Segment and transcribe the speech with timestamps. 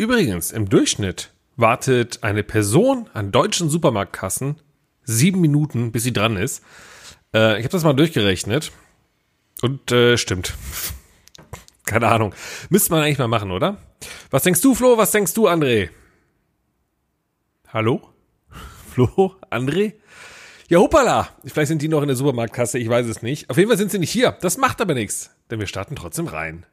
[0.00, 4.56] Übrigens, im Durchschnitt wartet eine Person an deutschen Supermarktkassen
[5.02, 6.64] sieben Minuten, bis sie dran ist.
[7.34, 8.72] Äh, ich habe das mal durchgerechnet.
[9.60, 10.54] Und äh, stimmt.
[11.84, 12.34] Keine Ahnung.
[12.70, 13.76] Müsste man eigentlich mal machen, oder?
[14.30, 14.96] Was denkst du, Flo?
[14.96, 15.90] Was denkst du, André?
[17.68, 18.00] Hallo?
[18.94, 19.34] Flo?
[19.50, 19.96] André?
[20.68, 21.28] Ja, hoppala.
[21.44, 23.50] Vielleicht sind die noch in der Supermarktkasse, ich weiß es nicht.
[23.50, 24.34] Auf jeden Fall sind sie nicht hier.
[24.40, 26.64] Das macht aber nichts, denn wir starten trotzdem rein.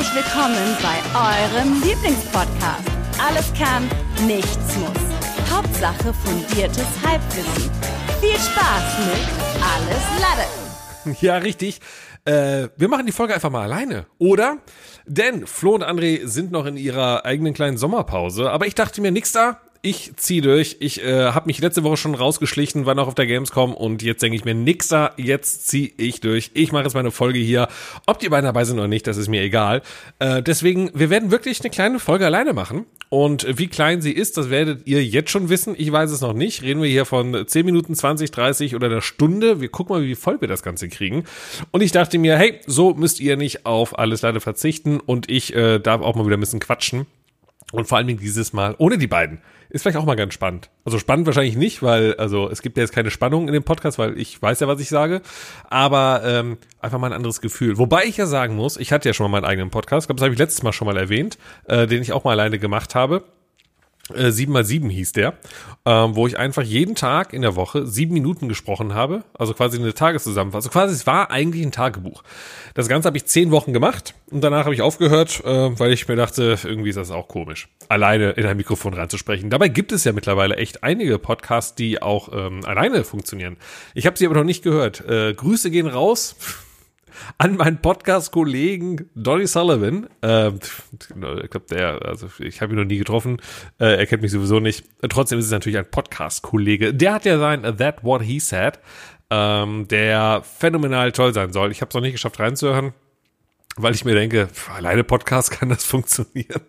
[0.00, 2.88] Herzlich willkommen bei eurem Lieblingspodcast.
[3.18, 3.86] Alles kann,
[4.26, 5.50] nichts muss.
[5.52, 7.70] Hauptsache fundiertes Halbwissen.
[8.18, 9.28] Viel Spaß mit
[9.60, 11.16] Alles Lade.
[11.20, 11.80] Ja, richtig.
[12.24, 14.56] Äh, wir machen die Folge einfach mal alleine, oder?
[15.04, 18.50] Denn Flo und André sind noch in ihrer eigenen kleinen Sommerpause.
[18.50, 20.76] Aber ich dachte mir, nix da, ich zieh durch.
[20.80, 24.22] Ich äh, habe mich letzte Woche schon rausgeschlichen, war noch auf der Gamescom und jetzt
[24.22, 26.50] denke ich mir, nix da, jetzt zieh ich durch.
[26.54, 27.68] Ich mache jetzt meine Folge hier.
[28.06, 29.80] Ob die beiden dabei sind oder nicht, das ist mir egal.
[30.18, 32.86] Äh, deswegen, wir werden wirklich eine kleine Folge alleine machen.
[33.08, 35.74] Und wie klein sie ist, das werdet ihr jetzt schon wissen.
[35.76, 36.62] Ich weiß es noch nicht.
[36.62, 39.60] Reden wir hier von 10 Minuten, 20, 30 oder einer Stunde.
[39.60, 41.24] Wir gucken mal, wie voll wir das Ganze kriegen.
[41.72, 45.54] Und ich dachte mir, hey, so müsst ihr nicht auf alles leider verzichten und ich
[45.56, 47.06] äh, darf auch mal wieder ein bisschen quatschen.
[47.72, 49.40] Und vor allen Dingen dieses Mal ohne die beiden.
[49.70, 50.68] Ist vielleicht auch mal ganz spannend.
[50.84, 53.98] Also spannend wahrscheinlich nicht, weil, also es gibt ja jetzt keine Spannung in dem Podcast,
[53.98, 55.22] weil ich weiß ja, was ich sage.
[55.68, 57.78] Aber ähm, einfach mal ein anderes Gefühl.
[57.78, 60.18] Wobei ich ja sagen muss, ich hatte ja schon mal meinen eigenen Podcast, ich glaube,
[60.18, 62.94] das habe ich letztes Mal schon mal erwähnt, äh, den ich auch mal alleine gemacht
[62.94, 63.24] habe.
[64.14, 65.34] 7x7 äh, hieß der,
[65.86, 69.78] ähm, wo ich einfach jeden Tag in der Woche sieben Minuten gesprochen habe, also quasi
[69.78, 70.70] eine Tageszusammenfassung.
[70.70, 72.22] Also quasi, es war eigentlich ein Tagebuch.
[72.74, 76.08] Das Ganze habe ich zehn Wochen gemacht und danach habe ich aufgehört, äh, weil ich
[76.08, 79.50] mir dachte, irgendwie ist das auch komisch, alleine in ein Mikrofon reinzusprechen.
[79.50, 83.56] Dabei gibt es ja mittlerweile echt einige Podcasts, die auch ähm, alleine funktionieren.
[83.94, 85.06] Ich habe sie aber noch nicht gehört.
[85.08, 86.36] Äh, Grüße gehen raus
[87.38, 90.08] an meinen Podcast-Kollegen Donny Sullivan.
[90.22, 93.38] Äh, ich glaube, der, also ich habe ihn noch nie getroffen,
[93.78, 94.84] äh, er kennt mich sowieso nicht.
[95.08, 96.94] Trotzdem ist es natürlich ein Podcast-Kollege.
[96.94, 98.78] Der hat ja sein That What He Said,
[99.30, 101.70] ähm, der phänomenal toll sein soll.
[101.70, 102.92] Ich habe es noch nicht geschafft reinzuhören,
[103.76, 106.62] weil ich mir denke, alleine Podcast kann das funktionieren.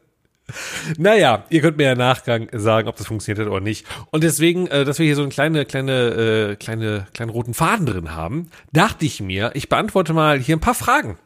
[0.97, 3.85] Naja, ihr könnt mir ja Nachgang sagen, ob das funktioniert hat oder nicht.
[4.11, 7.85] Und deswegen, äh, dass wir hier so einen kleine, kleine, äh, kleine, kleinen roten Faden
[7.85, 11.17] drin haben, dachte ich mir, ich beantworte mal hier ein paar Fragen.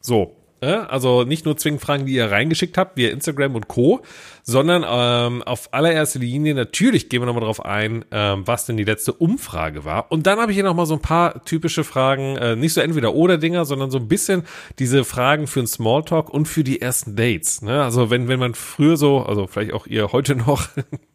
[0.00, 4.02] So, also nicht nur zwingend Fragen, die ihr reingeschickt habt, via Instagram und Co.,
[4.42, 8.84] sondern ähm, auf allererster Linie natürlich gehen wir nochmal drauf ein, ähm, was denn die
[8.84, 10.10] letzte Umfrage war.
[10.10, 13.14] Und dann habe ich hier nochmal so ein paar typische Fragen, äh, nicht so entweder
[13.14, 14.44] oder Dinger, sondern so ein bisschen
[14.78, 17.60] diese Fragen für den Smalltalk und für die ersten Dates.
[17.60, 17.82] Ne?
[17.82, 20.68] Also wenn, wenn man früher so, also vielleicht auch ihr heute noch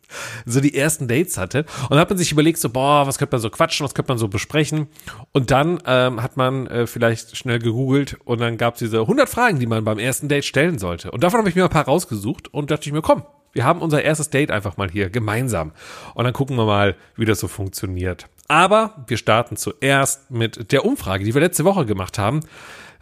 [0.46, 1.66] so die ersten Dates hatte.
[1.84, 4.12] Und dann hat man sich überlegt, so, boah, was könnte man so quatschen, was könnte
[4.12, 4.88] man so besprechen.
[5.32, 9.30] Und dann ähm, hat man äh, vielleicht schnell gegoogelt und dann gab es diese 100
[9.30, 11.12] Fragen, die man beim ersten Date stellen sollte.
[11.12, 13.82] Und davon habe ich mir ein paar rausgesucht und dachte ich mir, komm, wir haben
[13.82, 15.72] unser erstes Date einfach mal hier gemeinsam.
[16.16, 18.28] Und dann gucken wir mal, wie das so funktioniert.
[18.48, 22.42] Aber wir starten zuerst mit der Umfrage, die wir letzte Woche gemacht haben.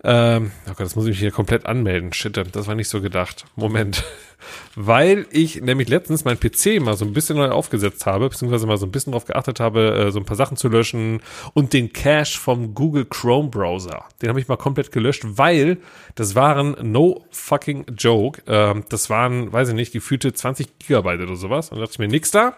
[0.04, 2.12] Ähm, oh Gott, das muss ich mich hier komplett anmelden.
[2.12, 3.46] Shit, das war nicht so gedacht.
[3.56, 4.04] Moment.
[4.76, 8.78] Weil ich nämlich letztens mein PC mal so ein bisschen neu aufgesetzt habe, beziehungsweise mal
[8.78, 11.22] so ein bisschen darauf geachtet habe, äh, so ein paar Sachen zu löschen
[11.54, 14.06] und den Cache vom Google Chrome Browser.
[14.22, 15.78] Den habe ich mal komplett gelöscht, weil
[16.16, 18.42] das waren no fucking joke.
[18.48, 21.70] Ähm, das waren, weiß ich nicht, gefühlte 20 Gigabyte oder sowas.
[21.70, 22.56] Und da dachte ich mir, nix da.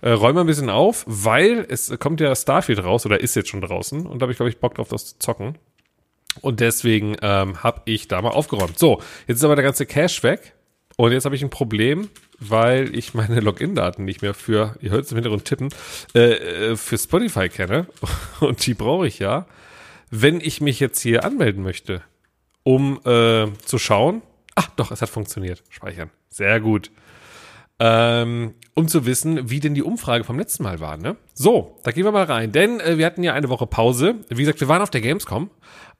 [0.00, 3.60] Äh, räume ein bisschen auf, weil es kommt ja Starfield raus oder ist jetzt schon
[3.60, 5.58] draußen und da habe ich, glaube ich, Bock drauf, das zu zocken.
[6.40, 8.78] Und deswegen ähm, habe ich da mal aufgeräumt.
[8.78, 10.54] So, jetzt ist aber der ganze Cache weg.
[10.96, 15.04] Und jetzt habe ich ein Problem, weil ich meine Login-Daten nicht mehr für, ihr hört
[15.04, 15.68] es im Hintergrund tippen,
[16.14, 17.86] äh, äh, für Spotify kenne.
[18.40, 19.46] Und die brauche ich ja,
[20.10, 22.02] wenn ich mich jetzt hier anmelden möchte,
[22.62, 24.22] um äh, zu schauen.
[24.54, 25.62] Ach doch, es hat funktioniert.
[25.70, 26.10] Speichern.
[26.28, 26.90] Sehr gut.
[27.78, 30.96] Ähm, um zu wissen, wie denn die Umfrage vom letzten Mal war.
[30.96, 31.16] Ne?
[31.34, 32.52] So, da gehen wir mal rein.
[32.52, 34.16] Denn äh, wir hatten ja eine Woche Pause.
[34.28, 35.50] Wie gesagt, wir waren auf der Gamescom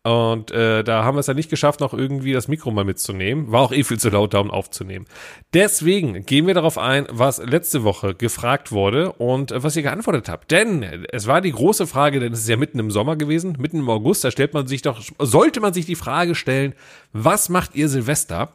[0.05, 3.53] und äh, da haben wir es ja nicht geschafft, noch irgendwie das Mikro mal mitzunehmen.
[3.53, 5.07] War auch eh viel zu laut, da um aufzunehmen.
[5.55, 10.29] Deswegen gehen wir darauf ein, was letzte Woche gefragt wurde und äh, was ihr geantwortet
[10.29, 10.51] habt.
[10.51, 10.83] Denn
[11.13, 13.89] es war die große Frage, denn es ist ja mitten im Sommer gewesen, mitten im
[13.89, 16.75] August, da stellt man sich doch, sollte man sich die Frage stellen,
[17.13, 18.53] was macht ihr Silvester?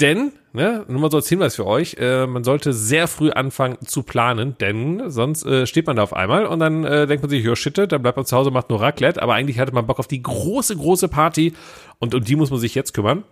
[0.00, 3.78] Denn, ne, nur mal so als Hinweis für euch, äh, man sollte sehr früh anfangen
[3.86, 7.30] zu planen, denn sonst äh, steht man da auf einmal und dann äh, denkt man
[7.30, 9.86] sich, ja shit, dann bleibt man zu Hause, macht nur Raclette, aber eigentlich hatte man
[9.86, 11.54] Bock auf die große, große Party
[12.00, 13.22] und um die muss man sich jetzt kümmern.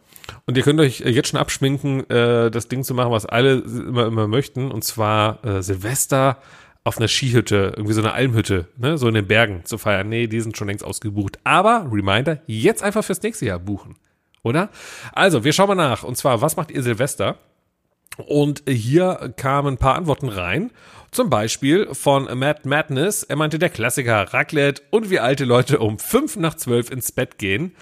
[0.46, 4.06] Und ihr könnt euch jetzt schon abschminken, äh, das Ding zu machen, was alle immer,
[4.06, 6.38] immer möchten, und zwar äh, Silvester
[6.84, 10.08] auf einer Skihütte, irgendwie so eine Almhütte, ne, so in den Bergen zu feiern.
[10.08, 11.38] Nee, die sind schon längst ausgebucht.
[11.44, 13.96] Aber, Reminder, jetzt einfach fürs nächste Jahr buchen.
[14.42, 14.70] Oder?
[15.12, 16.02] Also, wir schauen mal nach.
[16.02, 17.36] Und zwar, was macht ihr Silvester?
[18.16, 20.70] Und hier kamen ein paar Antworten rein.
[21.10, 23.22] Zum Beispiel von Matt Madness.
[23.22, 27.38] Er meinte, der Klassiker Raclette und wie alte Leute um fünf nach zwölf ins Bett
[27.38, 27.74] gehen.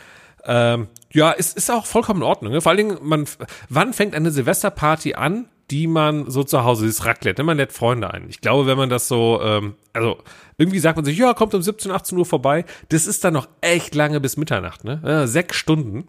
[0.45, 2.53] Ähm, ja, ist, ist auch vollkommen in Ordnung.
[2.53, 2.61] Ne?
[2.61, 3.27] Vor allen Dingen, man,
[3.69, 7.47] wann fängt eine Silvesterparty an, die man so zu Hause, ist Raclette, ne?
[7.47, 8.27] man lädt Freunde ein.
[8.29, 10.19] Ich glaube, wenn man das so, ähm, also
[10.59, 12.65] irgendwie sagt man sich, ja, kommt um 17, 18 Uhr vorbei.
[12.89, 15.01] Das ist dann noch echt lange bis Mitternacht, ne?
[15.05, 16.09] Ja, sechs Stunden.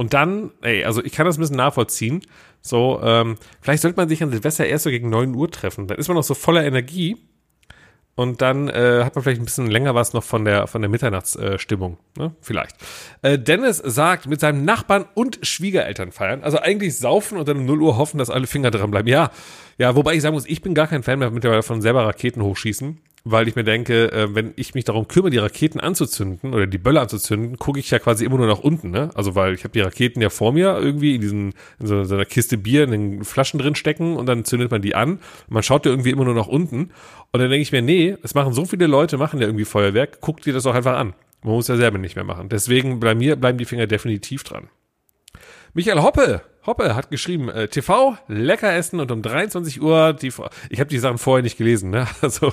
[0.00, 2.22] Und dann, ey, also ich kann das ein bisschen nachvollziehen.
[2.62, 5.88] So, ähm, vielleicht sollte man sich an Silvester erst so gegen neun Uhr treffen.
[5.88, 7.18] Dann ist man noch so voller Energie.
[8.14, 10.88] Und dann äh, hat man vielleicht ein bisschen länger was noch von der von der
[10.88, 12.34] Mitternachtsstimmung, äh, ne?
[12.40, 12.76] Vielleicht.
[13.20, 16.44] Äh, Dennis sagt, mit seinem Nachbarn und Schwiegereltern feiern.
[16.44, 19.08] Also eigentlich saufen und dann um 0 Uhr hoffen, dass alle Finger dran bleiben.
[19.08, 19.30] Ja,
[19.76, 22.42] ja, wobei ich sagen muss, ich bin gar kein Fan mehr mittlerweile von selber Raketen
[22.42, 26.66] hochschießen weil ich mir denke, äh, wenn ich mich darum kümmere, die Raketen anzuzünden oder
[26.66, 29.10] die Böller anzuzünden, gucke ich ja quasi immer nur nach unten, ne?
[29.14, 32.14] Also weil ich habe die Raketen ja vor mir irgendwie in diesen in so, so,
[32.14, 35.20] einer Kiste Bier in den Flaschen drin stecken und dann zündet man die an.
[35.48, 36.90] Man schaut ja irgendwie immer nur nach unten
[37.32, 40.20] und dann denke ich mir, nee, es machen so viele Leute, machen ja irgendwie Feuerwerk,
[40.20, 41.14] guckt dir das auch einfach an.
[41.42, 42.48] Man muss ja selber nicht mehr machen.
[42.48, 44.68] Deswegen bei mir bleiben die Finger definitiv dran.
[45.72, 50.32] Michael Hoppe Hoppe hat geschrieben, äh, TV, lecker essen und um 23 Uhr die
[50.68, 52.06] Ich habe die Sachen vorher nicht gelesen, ne?
[52.20, 52.52] Also,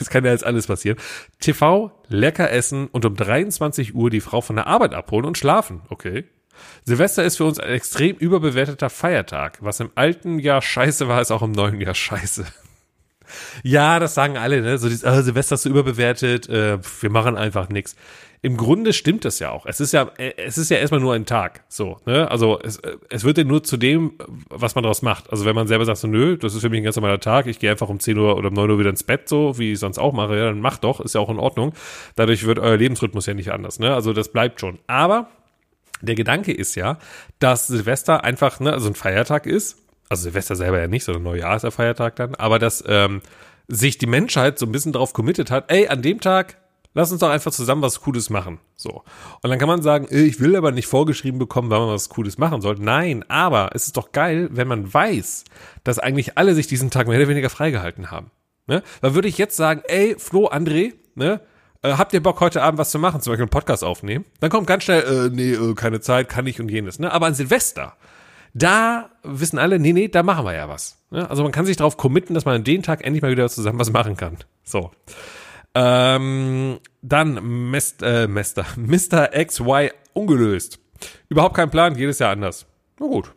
[0.00, 0.98] es kann ja jetzt alles passieren.
[1.40, 5.82] TV, lecker essen und um 23 Uhr die Frau von der Arbeit abholen und schlafen.
[5.88, 6.24] Okay.
[6.84, 9.58] Silvester ist für uns ein extrem überbewerteter Feiertag.
[9.60, 12.44] Was im alten Jahr scheiße war, ist auch im neuen Jahr scheiße.
[13.62, 14.78] Ja, das sagen alle, ne?
[14.78, 17.96] So dieses, äh, Silvester ist so überbewertet, äh, wir machen einfach nichts
[18.40, 19.66] im Grunde stimmt das ja auch.
[19.66, 21.64] Es ist ja, es ist ja erstmal nur ein Tag.
[21.68, 22.30] So, ne?
[22.30, 24.12] Also es, es wird ja nur zu dem,
[24.48, 25.30] was man daraus macht.
[25.30, 27.46] Also wenn man selber sagt, so, nö, das ist für mich ein ganz normaler Tag,
[27.46, 29.72] ich gehe einfach um 10 Uhr oder um 9 Uhr wieder ins Bett, so wie
[29.72, 31.72] ich sonst auch mache, ja, dann macht doch, ist ja auch in Ordnung.
[32.14, 33.92] Dadurch wird euer Lebensrhythmus ja nicht anders, ne?
[33.92, 34.78] Also das bleibt schon.
[34.86, 35.28] Aber
[36.00, 36.98] der Gedanke ist ja,
[37.40, 39.78] dass Silvester einfach, ne, also ein Feiertag ist.
[40.08, 43.20] Also Silvester selber ja nicht, sondern Neujahr ist der Feiertag dann, aber dass ähm,
[43.66, 46.56] sich die Menschheit so ein bisschen darauf committed hat, ey, an dem Tag
[46.94, 48.58] Lass uns doch einfach zusammen was Cooles machen.
[48.74, 49.04] So.
[49.42, 52.08] Und dann kann man sagen, äh, ich will aber nicht vorgeschrieben bekommen, wann man was
[52.08, 52.76] Cooles machen soll.
[52.80, 55.44] Nein, aber es ist doch geil, wenn man weiß,
[55.84, 58.32] dass eigentlich alle sich diesen Tag mehr oder weniger freigehalten haben.
[58.66, 58.82] Ne?
[59.00, 61.40] Dann würde ich jetzt sagen, ey, Flo, André, ne?
[61.82, 64.24] Äh, habt ihr Bock, heute Abend was zu machen, zum Beispiel einen Podcast aufnehmen?
[64.40, 66.98] Dann kommt ganz schnell, äh, nee, äh, keine Zeit, kann ich und jenes.
[66.98, 67.12] Ne?
[67.12, 67.96] Aber an Silvester,
[68.62, 70.98] da wissen alle, nee, nee, da machen wir ja was.
[71.10, 73.78] Also man kann sich darauf committen, dass man an den Tag endlich mal wieder zusammen
[73.78, 74.38] was machen kann.
[74.62, 74.90] So.
[75.74, 79.28] Ähm, dann Mest, äh, Mester, Mr.
[79.44, 80.80] XY ungelöst.
[81.28, 82.66] Überhaupt kein Plan, jedes Jahr anders.
[82.98, 83.32] Na gut.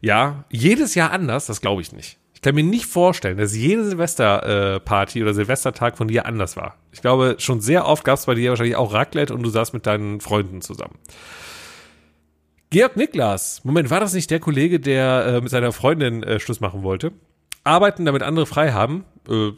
[0.00, 2.18] Ja, jedes Jahr anders, das glaube ich nicht.
[2.34, 6.76] Ich kann mir nicht vorstellen, dass jede Silvesterparty äh, oder Silvestertag von dir anders war.
[6.92, 9.74] Ich glaube, schon sehr oft gab es bei dir wahrscheinlich auch Raclette und du saßt
[9.74, 10.98] mit deinen Freunden zusammen.
[12.70, 16.60] Georg Niklas, Moment, war das nicht der Kollege, der äh, mit seiner Freundin äh, Schluss
[16.60, 17.12] machen wollte?
[17.64, 19.04] Arbeiten, damit andere frei haben?
[19.28, 19.52] Äh,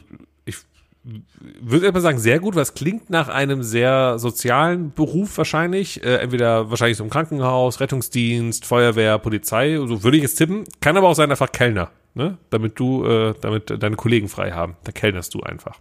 [1.59, 6.03] würde ich mal sagen, sehr gut, was klingt nach einem sehr sozialen Beruf wahrscheinlich.
[6.03, 10.63] Äh, entweder wahrscheinlich so im Krankenhaus, Rettungsdienst, Feuerwehr, Polizei, so würde ich es tippen.
[10.79, 12.37] Kann aber auch sein, einfach Kellner, ne?
[12.49, 14.77] Damit du, äh, damit deine Kollegen frei haben.
[14.83, 15.79] Da kellnerst du einfach.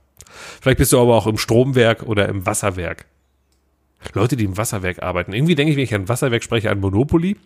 [0.61, 3.05] Vielleicht bist du aber auch im Stromwerk oder im Wasserwerk.
[4.14, 5.32] Leute, die im Wasserwerk arbeiten.
[5.32, 7.37] Irgendwie denke ich, wenn ich an Wasserwerk spreche, an Monopoly.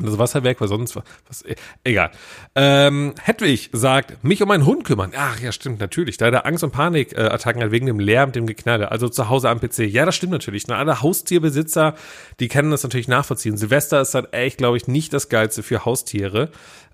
[0.00, 1.42] Das Wasserwerk war sonst was.
[1.42, 1.54] Äh,
[1.84, 2.10] egal.
[2.56, 5.12] Ähm, Hedwig sagt, mich um meinen Hund kümmern.
[5.16, 6.16] Ach ja, stimmt, natürlich.
[6.16, 8.90] Da er Angst- und Panikattacken hat wegen dem Lärm, dem Geknalle.
[8.90, 9.80] Also zu Hause am PC.
[9.80, 10.66] Ja, das stimmt natürlich.
[10.66, 11.94] Na, alle Haustierbesitzer,
[12.40, 13.56] die können das natürlich nachvollziehen.
[13.56, 16.50] Silvester ist dann echt, glaube ich, nicht das Geilste für Haustiere.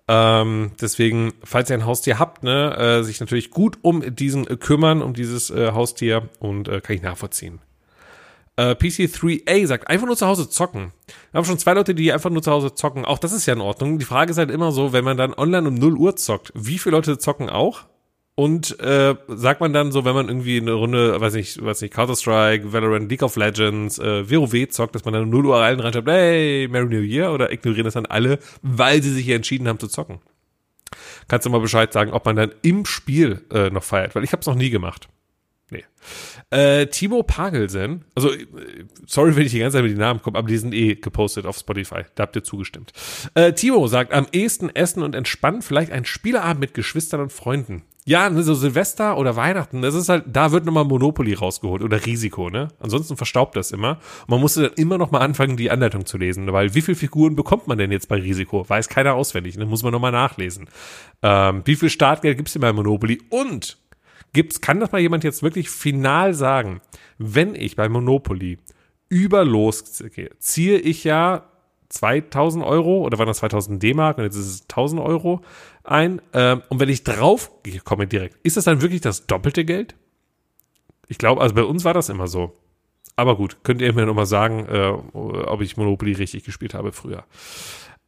[0.06, 4.56] Ähm, deswegen, falls ihr ein Haustier habt, ne, äh, sich natürlich gut um diesen äh,
[4.56, 7.60] kümmern, um dieses äh, Haustier und äh, kann ich nachvollziehen.
[8.60, 10.92] Äh, PC3A sagt, einfach nur zu Hause zocken.
[11.32, 13.06] Wir haben schon zwei Leute, die einfach nur zu Hause zocken.
[13.06, 13.98] Auch das ist ja in Ordnung.
[13.98, 16.76] Die Frage ist halt immer so, wenn man dann online um 0 Uhr zockt, wie
[16.76, 17.86] viele Leute zocken auch?
[18.34, 21.94] Und äh, sagt man dann so, wenn man irgendwie eine Runde, weiß nicht, weiß nicht,
[21.94, 25.80] Counter-Strike, Valorant, League of Legends, äh, WoW zockt, dass man dann um 0 Uhr allen
[25.80, 29.68] reinschreibt, hey, Merry New Year, oder ignorieren das dann alle, weil sie sich hier entschieden
[29.68, 30.18] haben zu zocken.
[31.28, 34.32] Kannst du mal Bescheid sagen, ob man dann im Spiel äh, noch feiert, weil ich
[34.32, 35.08] habe es noch nie gemacht.
[35.70, 35.84] Nee.
[36.50, 38.46] Äh, Timo Pagelsen, also äh,
[39.06, 41.46] sorry, wenn ich die ganze Zeit mit den Namen komme, aber die sind eh gepostet
[41.46, 42.02] auf Spotify.
[42.14, 42.92] Da habt ihr zugestimmt.
[43.34, 47.84] Äh, Timo sagt, am ehesten essen und entspannen, vielleicht ein Spieleabend mit Geschwistern und Freunden.
[48.06, 52.04] Ja, ne, so Silvester oder Weihnachten, das ist halt, da wird nochmal Monopoly rausgeholt oder
[52.06, 52.68] Risiko, ne?
[52.80, 53.98] Ansonsten verstaubt das immer.
[54.22, 56.96] Und man musste dann immer noch mal anfangen, die Anleitung zu lesen, weil wie viele
[56.96, 58.66] Figuren bekommt man denn jetzt bei Risiko?
[58.68, 59.66] Weiß keiner auswendig, ne?
[59.66, 60.68] Muss man nochmal nachlesen.
[61.22, 63.20] Ähm, wie viel Startgeld gibt's denn bei Monopoly?
[63.28, 63.76] Und
[64.32, 66.80] Gibt's, kann das mal jemand jetzt wirklich final sagen,
[67.18, 68.58] wenn ich bei Monopoly
[69.08, 71.50] über los gehe, ziehe ich ja
[71.88, 75.40] 2000 Euro oder waren das 2000 D-Mark und jetzt ist es 1000 Euro
[75.82, 76.22] ein.
[76.32, 77.50] Ähm, und wenn ich drauf
[77.84, 79.96] komme direkt, ist das dann wirklich das doppelte Geld?
[81.08, 82.56] Ich glaube, also bei uns war das immer so.
[83.16, 87.24] Aber gut, könnt ihr mir nochmal sagen, äh, ob ich Monopoly richtig gespielt habe früher.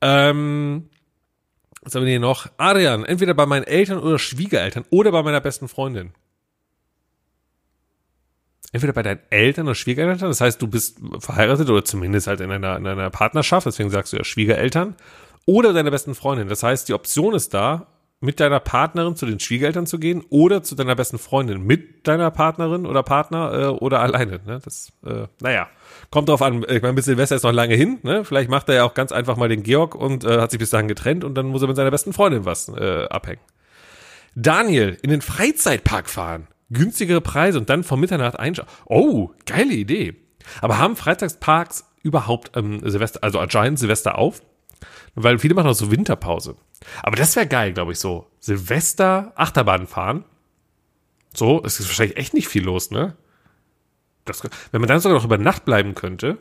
[0.00, 0.88] Ähm,
[1.82, 2.46] was haben wir hier noch?
[2.56, 6.12] Adrian, entweder bei meinen Eltern oder Schwiegereltern oder bei meiner besten Freundin.
[8.70, 12.50] Entweder bei deinen Eltern oder Schwiegereltern, das heißt, du bist verheiratet oder zumindest halt in
[12.50, 14.94] einer, in einer Partnerschaft, deswegen sagst du ja Schwiegereltern,
[15.44, 16.48] oder deiner besten Freundin.
[16.48, 17.88] Das heißt, die Option ist da,
[18.22, 22.30] mit deiner Partnerin zu den Schwiegereltern zu gehen oder zu deiner besten Freundin mit deiner
[22.30, 24.40] Partnerin oder Partner äh, oder alleine.
[24.46, 24.60] Ne?
[24.64, 25.68] Das, äh, naja,
[26.10, 26.64] kommt drauf an.
[26.68, 27.98] Ich meine, bis Silvester ist noch lange hin.
[28.04, 28.24] Ne?
[28.24, 30.70] Vielleicht macht er ja auch ganz einfach mal den Georg und äh, hat sich bis
[30.70, 33.42] dahin getrennt und dann muss er mit seiner besten Freundin was äh, abhängen.
[34.36, 36.46] Daniel, in den Freizeitpark fahren.
[36.70, 38.68] Günstigere Preise und dann vor Mitternacht einschauen.
[38.86, 40.14] Oh, geile Idee.
[40.60, 44.42] Aber haben Freitagsparks überhaupt ähm, Silvester, also anscheinend Silvester auf?
[45.14, 46.56] Weil viele machen auch so Winterpause.
[47.02, 48.26] Aber das wäre geil, glaube ich, so.
[48.40, 50.24] Silvester, Achterbahn fahren.
[51.34, 53.16] So, es ist wahrscheinlich echt nicht viel los, ne?
[54.24, 56.38] Das, wenn man dann sogar noch über Nacht bleiben könnte,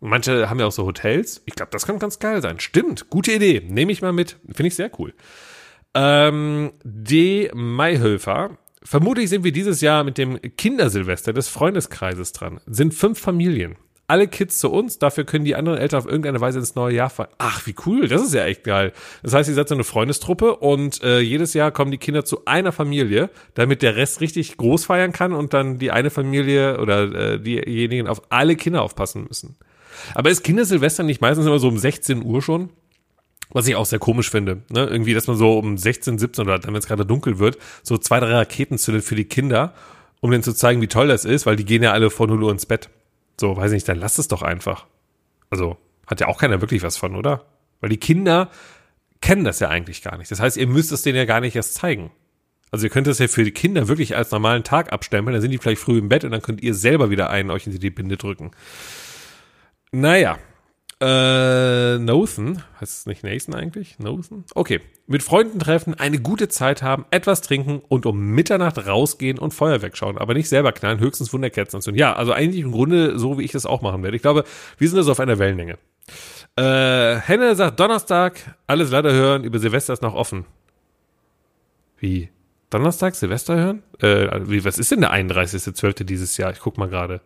[0.00, 2.60] manche haben ja auch so Hotels, ich glaube, das kann ganz geil sein.
[2.60, 3.62] Stimmt, gute Idee.
[3.66, 4.36] Nehme ich mal mit.
[4.46, 5.14] Finde ich sehr cool.
[5.94, 7.50] Ähm, D.
[7.54, 8.58] Mayhöfer.
[8.82, 12.60] Vermutlich sind wir dieses Jahr mit dem Kindersilvester des Freundeskreises dran.
[12.66, 13.76] Sind fünf Familien
[14.08, 17.10] alle Kids zu uns, dafür können die anderen Eltern auf irgendeine Weise ins neue Jahr
[17.10, 17.28] fahren.
[17.38, 18.92] Ach, wie cool, das ist ja echt geil.
[19.22, 22.44] Das heißt, ihr seid so eine Freundestruppe und äh, jedes Jahr kommen die Kinder zu
[22.44, 27.34] einer Familie, damit der Rest richtig groß feiern kann und dann die eine Familie oder
[27.34, 29.56] äh, diejenigen auf alle Kinder aufpassen müssen.
[30.14, 32.70] Aber ist Kindersilvester nicht meistens immer so um 16 Uhr schon?
[33.50, 34.86] Was ich auch sehr komisch finde, ne?
[34.86, 37.96] Irgendwie, dass man so um 16, 17 oder dann, wenn es gerade dunkel wird, so
[37.96, 39.72] zwei, drei Raketen zündet für die Kinder,
[40.20, 42.42] um denen zu zeigen, wie toll das ist, weil die gehen ja alle vor 0
[42.42, 42.90] Uhr ins Bett.
[43.40, 44.86] So, weiß nicht, dann lass es doch einfach.
[45.50, 45.76] Also,
[46.06, 47.44] hat ja auch keiner wirklich was von, oder?
[47.80, 48.50] Weil die Kinder
[49.20, 50.30] kennen das ja eigentlich gar nicht.
[50.30, 52.10] Das heißt, ihr müsst es denen ja gar nicht erst zeigen.
[52.70, 55.52] Also ihr könnt das ja für die Kinder wirklich als normalen Tag abstempeln, dann sind
[55.52, 57.90] die vielleicht früh im Bett und dann könnt ihr selber wieder einen euch in die
[57.90, 58.50] Binde drücken.
[59.92, 60.38] Naja,
[60.98, 63.98] äh, Nathan, heißt es nicht Nathan eigentlich?
[63.98, 64.44] Nathan?
[64.54, 64.80] Okay.
[65.06, 69.96] Mit Freunden treffen, eine gute Zeit haben, etwas trinken und um Mitternacht rausgehen und Feuerwerk
[69.96, 71.98] schauen, aber nicht selber knallen, höchstens Wunderkerzen anzünden.
[71.98, 74.16] Ja, also eigentlich im Grunde so, wie ich das auch machen werde.
[74.16, 74.44] Ich glaube,
[74.78, 75.78] wir sind also auf einer Wellenlänge.
[76.56, 80.46] Äh, Henne sagt Donnerstag, alles leider hören, über Silvester ist noch offen.
[81.98, 82.30] Wie?
[82.70, 83.82] Donnerstag, Silvester hören?
[84.00, 86.04] Äh, wie, was ist denn der 31.12.
[86.04, 86.52] dieses Jahr?
[86.52, 87.20] Ich guck mal gerade.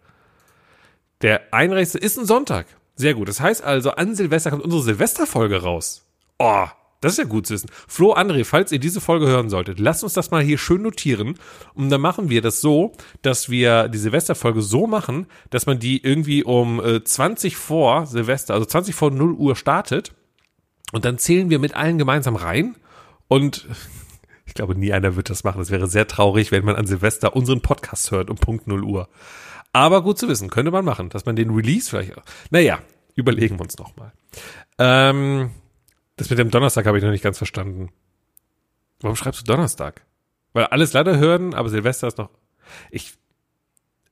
[1.23, 2.03] Der 31.
[2.03, 2.67] ist ein Sonntag.
[3.00, 3.28] Sehr gut.
[3.28, 6.04] Das heißt also, an Silvester kommt unsere Silvesterfolge raus.
[6.38, 6.66] Oh,
[7.00, 7.71] das ist ja gut zu wissen.
[7.88, 11.37] Flo, André, falls ihr diese Folge hören solltet, lasst uns das mal hier schön notieren.
[11.73, 12.92] Und dann machen wir das so,
[13.23, 18.52] dass wir die Silvesterfolge so machen, dass man die irgendwie um äh, 20 vor Silvester,
[18.52, 20.12] also 20 vor 0 Uhr startet.
[20.92, 22.76] Und dann zählen wir mit allen gemeinsam rein.
[23.28, 23.66] Und
[24.45, 25.62] ich glaube, nie einer wird das machen.
[25.62, 29.09] Es wäre sehr traurig, wenn man an Silvester unseren Podcast hört um Punkt 0 Uhr.
[29.73, 32.12] Aber gut zu wissen, könnte man machen, dass man den Release vielleicht.
[32.50, 32.81] Naja,
[33.15, 34.12] überlegen wir uns nochmal.
[34.79, 35.50] Ähm,
[36.17, 37.91] das mit dem Donnerstag habe ich noch nicht ganz verstanden.
[39.00, 40.03] Warum schreibst du Donnerstag?
[40.53, 42.31] Weil alles leider hören, aber Silvester ist noch.
[42.91, 43.15] Ich.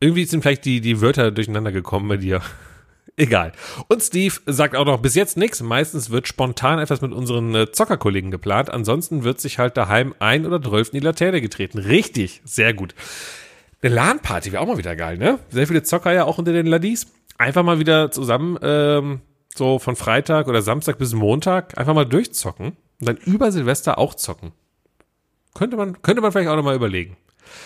[0.00, 2.40] Irgendwie sind vielleicht die, die Wörter durcheinander gekommen bei dir.
[3.16, 3.50] Egal.
[3.88, 5.60] Und Steve sagt auch noch, bis jetzt nichts.
[5.60, 8.70] Meistens wird spontan etwas mit unseren äh, Zockerkollegen geplant.
[8.70, 11.78] Ansonsten wird sich halt daheim ein oder zwölf in die Laterne getreten.
[11.78, 12.42] Richtig.
[12.44, 12.94] Sehr gut.
[13.80, 15.38] Eine LAN-Party wäre auch mal wieder geil, ne?
[15.50, 17.06] Sehr viele Zocker ja auch unter den Laddies.
[17.38, 19.20] Einfach mal wieder zusammen, ähm,
[19.54, 24.14] so von Freitag oder Samstag bis Montag, einfach mal durchzocken und dann über Silvester auch
[24.14, 24.52] zocken.
[25.54, 27.16] Könnte man, könnte man vielleicht auch nochmal überlegen.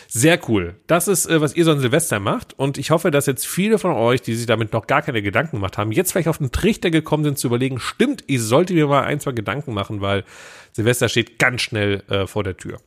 [0.06, 0.76] Sehr cool.
[0.86, 2.58] Das ist, äh, was ihr so an Silvester macht.
[2.58, 5.56] Und ich hoffe, dass jetzt viele von euch, die sich damit noch gar keine Gedanken
[5.56, 8.86] gemacht haben, jetzt vielleicht auf den Trichter gekommen sind zu überlegen, stimmt, ich sollte mir
[8.86, 10.24] mal ein, zwei Gedanken machen, weil
[10.72, 12.78] Silvester steht ganz schnell äh, vor der Tür.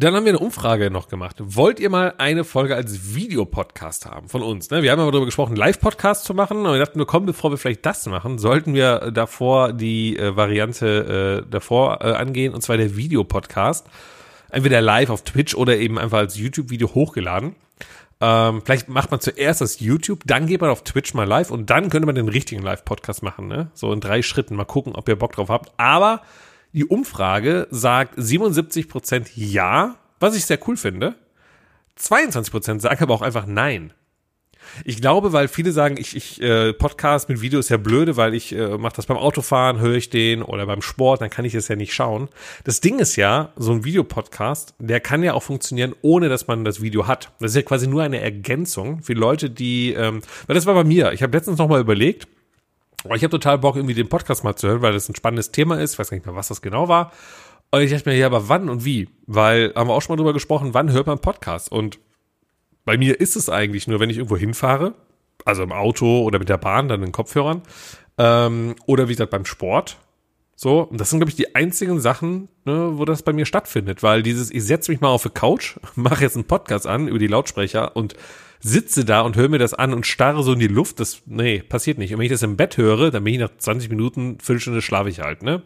[0.00, 1.36] Dann haben wir eine Umfrage noch gemacht.
[1.40, 4.70] Wollt ihr mal eine Folge als Videopodcast haben von uns?
[4.70, 4.82] Ne?
[4.82, 6.64] Wir haben aber darüber gesprochen, Live-Podcast zu machen.
[6.64, 10.34] Und wir dachten, wir kommen, bevor wir vielleicht das machen, sollten wir davor die äh,
[10.34, 13.86] Variante äh, davor äh, angehen, und zwar der Videopodcast.
[14.48, 17.54] Entweder live auf Twitch oder eben einfach als YouTube-Video hochgeladen.
[18.22, 21.68] Ähm, vielleicht macht man zuerst das YouTube, dann geht man auf Twitch mal live und
[21.68, 23.48] dann könnte man den richtigen Live-Podcast machen.
[23.48, 23.70] Ne?
[23.74, 24.56] So in drei Schritten.
[24.56, 25.72] Mal gucken, ob ihr Bock drauf habt.
[25.76, 26.22] Aber
[26.72, 31.16] die Umfrage sagt 77% ja, was ich sehr cool finde.
[31.98, 33.92] 22% sagen aber auch einfach nein.
[34.84, 38.34] Ich glaube, weil viele sagen, ich, ich äh, Podcast mit Video ist ja blöde, weil
[38.34, 41.54] ich äh, mache das beim Autofahren, höre ich den oder beim Sport, dann kann ich
[41.54, 42.28] es ja nicht schauen.
[42.64, 46.64] Das Ding ist ja, so ein Videopodcast, der kann ja auch funktionieren, ohne dass man
[46.64, 47.32] das Video hat.
[47.40, 50.84] Das ist ja quasi nur eine Ergänzung für Leute, die, ähm, weil das war bei
[50.84, 51.12] mir.
[51.12, 52.28] Ich habe letztens noch mal überlegt,
[53.04, 55.80] ich habe total Bock, irgendwie den Podcast mal zu hören, weil das ein spannendes Thema
[55.80, 55.94] ist.
[55.94, 57.12] Ich weiß gar nicht mehr, was das genau war.
[57.70, 59.08] Und ich dachte mir, ja, aber wann und wie?
[59.26, 61.70] Weil, haben wir auch schon mal drüber gesprochen, wann hört man Podcast?
[61.70, 61.98] Und
[62.84, 64.94] bei mir ist es eigentlich nur, wenn ich irgendwo hinfahre,
[65.44, 67.62] also im Auto oder mit der Bahn, dann in Kopfhörern,
[68.18, 69.98] ähm, oder wie gesagt beim Sport.
[70.56, 74.02] So, und das sind, glaube ich, die einzigen Sachen, ne, wo das bei mir stattfindet,
[74.02, 77.18] weil dieses, ich setze mich mal auf die Couch, mache jetzt einen Podcast an über
[77.18, 78.14] die Lautsprecher und
[78.60, 81.60] sitze da und höre mir das an und starre so in die Luft, das, nee,
[81.60, 82.12] passiert nicht.
[82.12, 85.08] Und wenn ich das im Bett höre, dann bin ich nach 20 Minuten, Viertelstunde schlafe
[85.08, 85.62] ich halt, ne?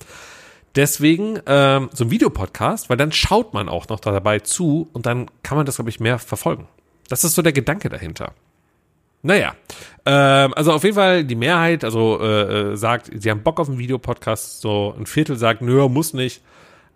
[0.76, 5.30] Deswegen ähm, so ein Videopodcast, weil dann schaut man auch noch dabei zu und dann
[5.44, 6.66] kann man das, glaube ich, mehr verfolgen.
[7.08, 8.32] Das ist so der Gedanke dahinter.
[9.22, 9.54] Naja,
[10.04, 13.68] ähm, also auf jeden Fall die Mehrheit, also äh, äh, sagt, sie haben Bock auf
[13.68, 16.42] einen Videopodcast, so ein Viertel sagt, nö, muss nicht.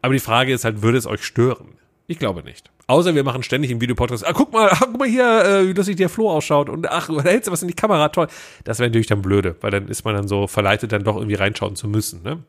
[0.03, 1.78] Aber die Frage ist halt, würde es euch stören?
[2.11, 2.71] Ich glaube nicht.
[2.87, 5.75] Außer wir machen ständig im Videopodcast, ah, guck mal, ah, guck mal hier, äh, wie
[5.75, 8.29] lustig der Flo ausschaut und ach, da hältst du was in die Kamera, toll.
[8.65, 11.35] Das wäre natürlich dann blöde, weil dann ist man dann so verleitet, dann doch irgendwie
[11.35, 12.23] reinschauen zu müssen.
[12.23, 12.43] Ne?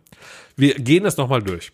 [0.55, 1.73] Wir gehen das nochmal durch.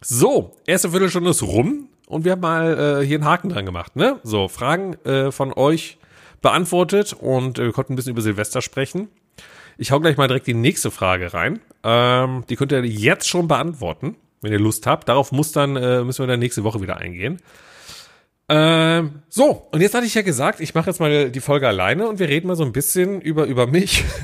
[0.00, 3.96] So, erste Viertelstunde ist rum und wir haben mal äh, hier einen Haken dran gemacht.
[3.96, 4.20] Ne?
[4.22, 5.98] So, Fragen äh, von euch
[6.40, 9.08] beantwortet und äh, wir konnten ein bisschen über Silvester sprechen.
[9.76, 11.58] Ich hau gleich mal direkt die nächste Frage rein.
[11.82, 15.08] Ähm, die könnt ihr jetzt schon beantworten, wenn ihr Lust habt.
[15.08, 17.40] Darauf muss dann, äh, müssen wir dann nächste Woche wieder eingehen.
[18.48, 22.08] Ähm, so, und jetzt hatte ich ja gesagt, ich mache jetzt mal die Folge alleine
[22.08, 24.04] und wir reden mal so ein bisschen über, über mich.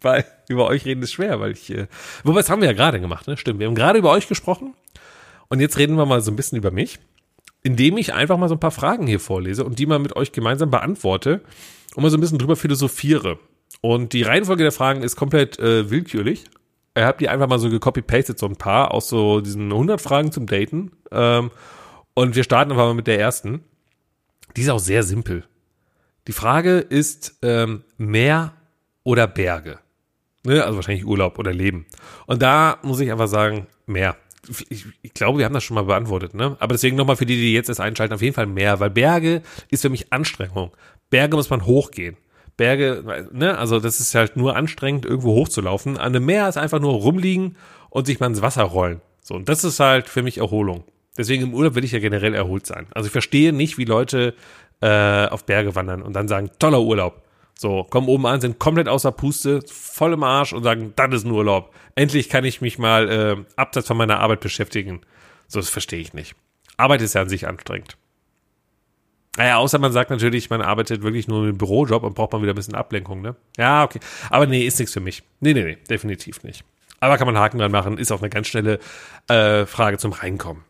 [0.00, 1.86] weil über euch reden ist schwer, weil ich, äh,
[2.24, 3.36] wobei das haben wir ja gerade gemacht, ne?
[3.36, 4.74] Stimmt, wir haben gerade über euch gesprochen
[5.48, 6.98] und jetzt reden wir mal so ein bisschen über mich,
[7.62, 10.32] indem ich einfach mal so ein paar Fragen hier vorlese und die mal mit euch
[10.32, 11.42] gemeinsam beantworte
[11.94, 13.38] und mal so ein bisschen drüber philosophiere.
[13.82, 16.44] Und die Reihenfolge der Fragen ist komplett äh, willkürlich.
[17.00, 20.32] Ich habe die einfach mal so gecopy-pasted, so ein paar aus so diesen 100 Fragen
[20.32, 20.92] zum Daten.
[21.10, 21.50] Ähm,
[22.14, 23.64] und wir starten einfach mal mit der ersten.
[24.56, 25.44] Die ist auch sehr simpel.
[26.26, 28.52] Die Frage ist ähm, Meer
[29.02, 29.78] oder Berge?
[30.44, 30.62] Ne?
[30.62, 31.86] Also wahrscheinlich Urlaub oder Leben.
[32.26, 34.16] Und da muss ich einfach sagen, mehr.
[34.68, 36.56] Ich, ich, glaube, wir haben das schon mal beantwortet, ne?
[36.60, 39.42] Aber deswegen nochmal für die, die jetzt erst einschalten, auf jeden Fall mehr, weil Berge
[39.68, 40.70] ist für mich Anstrengung.
[41.10, 42.16] Berge muss man hochgehen.
[42.60, 45.96] Berge, ne, also das ist halt nur anstrengend, irgendwo hochzulaufen.
[45.96, 47.56] An einem Meer ist einfach nur rumliegen
[47.88, 49.00] und sich mal ins Wasser rollen.
[49.22, 50.84] So, und das ist halt für mich Erholung.
[51.16, 52.86] Deswegen im Urlaub will ich ja generell erholt sein.
[52.90, 54.34] Also ich verstehe nicht, wie Leute
[54.82, 57.22] äh, auf Berge wandern und dann sagen, toller Urlaub.
[57.58, 61.24] So, kommen oben an, sind komplett außer Puste, voll im Arsch und sagen, das ist
[61.24, 61.74] ein Urlaub.
[61.94, 65.00] Endlich kann ich mich mal äh, abseits von meiner Arbeit beschäftigen.
[65.48, 66.34] So, das verstehe ich nicht.
[66.76, 67.96] Arbeit ist ja an sich anstrengend.
[69.36, 72.52] Naja, außer man sagt natürlich, man arbeitet wirklich nur einen Bürojob und braucht mal wieder
[72.52, 73.36] ein bisschen Ablenkung, ne?
[73.56, 74.00] Ja, okay.
[74.28, 75.22] Aber nee, ist nichts für mich.
[75.40, 76.64] Nee, nee, nee, definitiv nicht.
[76.98, 78.78] Aber kann man Haken dran machen, ist auch eine ganz schnelle
[79.28, 80.64] äh, Frage zum Reinkommen.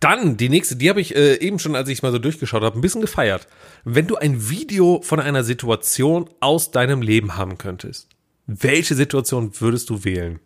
[0.00, 2.76] Dann die nächste, die habe ich äh, eben schon, als ich mal so durchgeschaut habe,
[2.78, 3.46] ein bisschen gefeiert.
[3.84, 8.08] Wenn du ein Video von einer Situation aus deinem Leben haben könntest,
[8.46, 10.40] welche Situation würdest du wählen?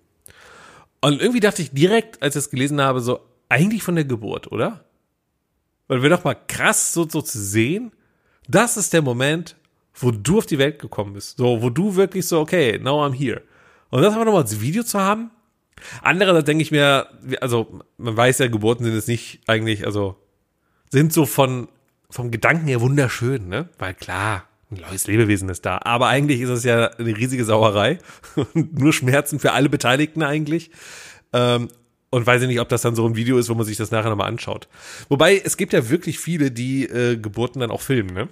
[1.00, 4.52] Und irgendwie dachte ich direkt, als ich es gelesen habe, so eigentlich von der Geburt,
[4.52, 4.84] oder?
[5.90, 7.90] Weil wäre doch mal krass, so, so zu sehen.
[8.48, 9.56] Das ist der Moment,
[9.94, 11.38] wo du auf die Welt gekommen bist.
[11.38, 13.42] So, wo du wirklich so, okay, now I'm here.
[13.90, 15.30] Und das aber nochmal als Video zu haben,
[16.02, 17.06] Andererseits denke ich mir,
[17.40, 20.16] also man weiß ja, Geburten sind es nicht eigentlich, also
[20.90, 21.68] sind so von
[22.10, 23.68] vom Gedanken her wunderschön, ne?
[23.78, 25.80] Weil klar, ein neues Lebewesen ist da.
[25.82, 27.98] Aber eigentlich ist es ja eine riesige Sauerei
[28.54, 30.70] nur Schmerzen für alle Beteiligten eigentlich.
[31.32, 31.68] Ähm,
[32.10, 33.90] und weiß ich nicht, ob das dann so ein Video ist, wo man sich das
[33.90, 34.68] nachher nochmal anschaut.
[35.08, 38.28] Wobei, es gibt ja wirklich viele, die äh, Geburten dann auch filmen, ne?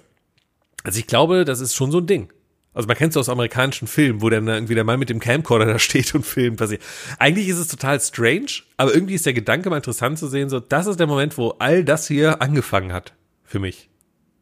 [0.83, 2.29] Also ich glaube, das ist schon so ein Ding.
[2.73, 5.65] Also man kennt es aus amerikanischen Filmen, wo dann irgendwie der Mann mit dem Camcorder
[5.65, 6.61] da steht und filmt.
[6.61, 6.79] Ich,
[7.17, 10.59] eigentlich ist es total strange, aber irgendwie ist der Gedanke mal interessant zu sehen, so,
[10.59, 13.13] das ist der Moment, wo all das hier angefangen hat.
[13.43, 13.89] Für mich.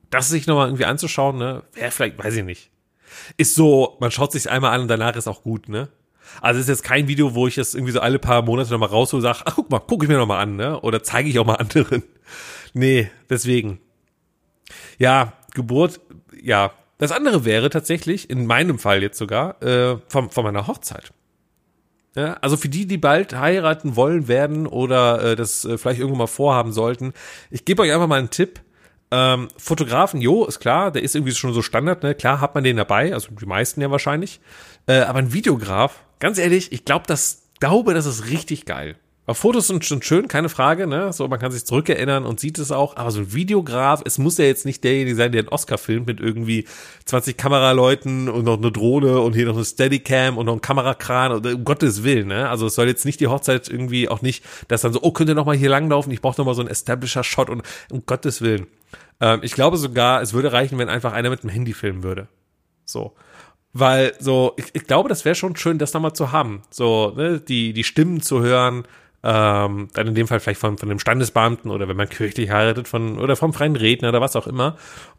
[0.10, 2.72] Das sich nochmal irgendwie anzuschauen, ne, wäre vielleicht, weiß ich nicht.
[3.38, 5.90] Ist so, man schaut sich einmal an und danach ist auch gut, ne?
[6.42, 9.20] Also ist jetzt kein Video, wo ich das irgendwie so alle paar Monate nochmal raushole
[9.20, 10.80] und sage, ach guck mal, gucke ich mir nochmal an, ne?
[10.82, 12.04] Oder zeige ich auch mal anderen.
[12.74, 13.80] Nee, deswegen.
[14.98, 16.00] Ja, Geburt,
[16.42, 21.12] ja, das andere wäre tatsächlich, in meinem Fall jetzt sogar, äh, von, von meiner Hochzeit.
[22.16, 26.20] Ja, also für die, die bald heiraten wollen werden oder äh, das äh, vielleicht irgendwann
[26.20, 27.14] mal vorhaben sollten,
[27.52, 28.62] ich gebe euch einfach mal einen Tipp.
[29.12, 32.16] Ähm, Fotografen, jo, ist klar, der ist irgendwie schon so Standard, ne?
[32.16, 34.42] Klar hat man den dabei, also die meisten ja wahrscheinlich.
[34.88, 38.96] Äh, aber ein Videograf, ganz ehrlich, ich glaube, das glaube, das ist richtig geil.
[39.26, 41.12] Aber Fotos sind schon schön, keine Frage, ne?
[41.12, 42.96] So, man kann sich zurückerinnern und sieht es auch.
[42.96, 46.08] Aber so ein Videograf, es muss ja jetzt nicht derjenige sein, der einen Oscar filmt
[46.08, 46.66] mit irgendwie
[47.04, 51.34] 20 Kameraleuten und noch eine Drohne und hier noch eine Steadicam und noch ein Kamerakran
[51.34, 52.48] oder um Gottes Willen, ne?
[52.48, 55.30] Also es soll jetzt nicht die Hochzeit irgendwie auch nicht, dass dann so, oh, könnt
[55.30, 56.14] ihr noch mal hier langlaufen?
[56.14, 58.68] Ich brauche noch mal so einen Establisher-Shot und um Gottes Willen.
[59.20, 62.30] Ähm, ich glaube sogar, es würde reichen, wenn einfach einer mit dem Handy filmen würde.
[62.86, 63.14] So
[63.80, 66.64] Weil so, ich, ich glaube, das wäre schon schön, das nochmal zu haben.
[66.72, 68.86] So, ne, die, die Stimmen zu hören,
[69.24, 72.88] ähm, dann in dem Fall vielleicht von, von dem Standesbeamten oder wenn man kirchlich heiratet,
[72.88, 74.78] von, oder vom freien Redner oder was auch immer.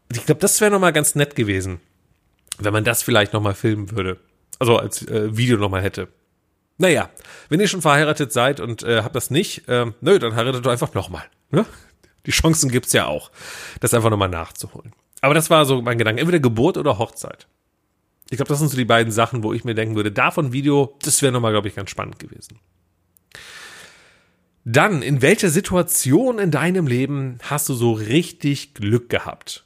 [0.08, 1.80] Und ich glaube, das wäre nochmal ganz nett gewesen,
[2.58, 4.18] wenn man das vielleicht nochmal filmen würde.
[4.58, 6.08] Also als äh, Video nochmal hätte.
[6.78, 7.10] Naja,
[7.48, 10.72] wenn ihr schon verheiratet seid und äh, habt das nicht, äh, nö, dann heiratet doch
[10.72, 11.24] einfach nochmal.
[11.52, 11.64] Ne?
[12.26, 13.30] Die Chancen gibt's ja auch,
[13.78, 14.92] das einfach nochmal nachzuholen.
[15.20, 17.46] Aber das war so mein Gedanke, entweder Geburt oder Hochzeit.
[18.30, 20.96] Ich glaube, das sind so die beiden Sachen, wo ich mir denken würde, davon Video,
[21.02, 22.58] das wäre nochmal, glaube ich, ganz spannend gewesen.
[24.64, 29.64] Dann, in welcher Situation in deinem Leben hast du so richtig Glück gehabt?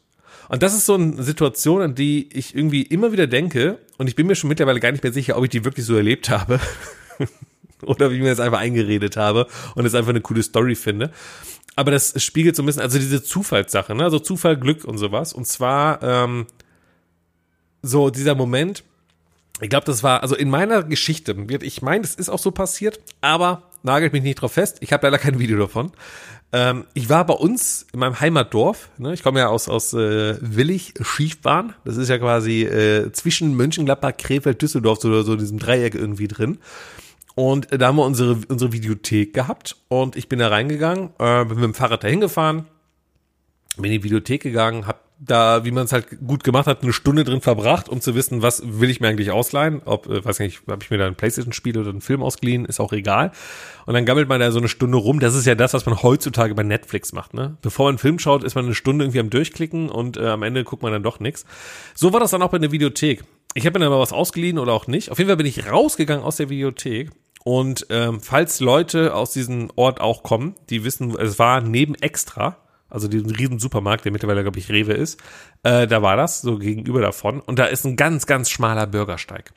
[0.49, 4.15] Und das ist so eine Situation, an die ich irgendwie immer wieder denke, und ich
[4.15, 6.61] bin mir schon mittlerweile gar nicht mehr sicher, ob ich die wirklich so erlebt habe.
[7.83, 11.11] Oder wie ich mir das einfach eingeredet habe und es einfach eine coole Story finde.
[11.75, 14.05] Aber das spiegelt so ein bisschen, also diese Zufallssache, ne?
[14.05, 15.33] Also Zufall, Glück und sowas.
[15.33, 16.47] Und zwar ähm,
[17.83, 18.85] so dieser Moment,
[19.61, 23.01] ich glaube, das war, also in meiner Geschichte, ich meine, das ist auch so passiert,
[23.21, 24.79] aber nagelt mich nicht drauf fest.
[24.81, 25.93] Ich habe leider kein Video davon.
[26.53, 28.91] Ähm, ich war bei uns in meinem Heimatdorf.
[28.99, 29.15] Ne?
[29.15, 31.75] Ich komme ja aus, aus äh, Willig, Schiefbahn.
[31.85, 36.29] Das ist ja quasi äh, zwischen Mönchengladbach, Krefeld, Düsseldorf, so, so in diesem Dreieck irgendwie
[36.29, 36.59] drin.
[37.35, 41.57] Und da haben wir unsere, unsere Videothek gehabt und ich bin da reingegangen, äh, bin
[41.57, 42.67] mit dem Fahrrad dahin gefahren,
[43.77, 46.93] bin in die Videothek gegangen, hab da, wie man es halt gut gemacht hat, eine
[46.93, 49.83] Stunde drin verbracht, um zu wissen, was will ich mir eigentlich ausleihen.
[49.85, 52.81] Ob, äh, weiß nicht, habe ich mir da ein Playstation-Spiel oder einen Film ausgeliehen, ist
[52.81, 53.31] auch egal.
[53.87, 55.21] Und dann gammelt man da so eine Stunde rum.
[55.21, 57.35] Das ist ja das, was man heutzutage bei Netflix macht.
[57.35, 57.57] Ne?
[57.63, 60.43] Bevor man einen Film schaut, ist man eine Stunde irgendwie am Durchklicken und äh, am
[60.43, 61.45] Ende guckt man dann doch nichts.
[61.95, 63.23] So war das dann auch bei der Videothek.
[63.55, 65.11] Ich habe mir dann mal was ausgeliehen oder auch nicht.
[65.11, 67.11] Auf jeden Fall bin ich rausgegangen aus der Videothek
[67.45, 72.57] und ähm, falls Leute aus diesem Ort auch kommen, die wissen, es war neben Extra,
[72.93, 75.21] also diesen riesen Supermarkt, der mittlerweile, glaube ich, Rewe ist,
[75.63, 77.41] äh, da war das, so gegenüber davon.
[77.41, 79.53] Und da ist ein ganz, ganz schmaler Bürgersteig.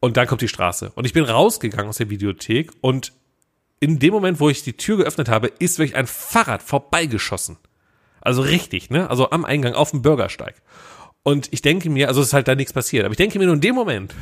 [0.00, 0.92] Und dann kommt die Straße.
[0.94, 3.12] Und ich bin rausgegangen aus der Videothek und
[3.80, 7.58] in dem Moment, wo ich die Tür geöffnet habe, ist wirklich ein Fahrrad vorbeigeschossen.
[8.20, 9.10] Also richtig, ne?
[9.10, 10.62] Also am Eingang auf dem Bürgersteig.
[11.22, 13.46] Und ich denke mir, also es ist halt da nichts passiert, aber ich denke mir
[13.46, 14.14] nur in dem Moment,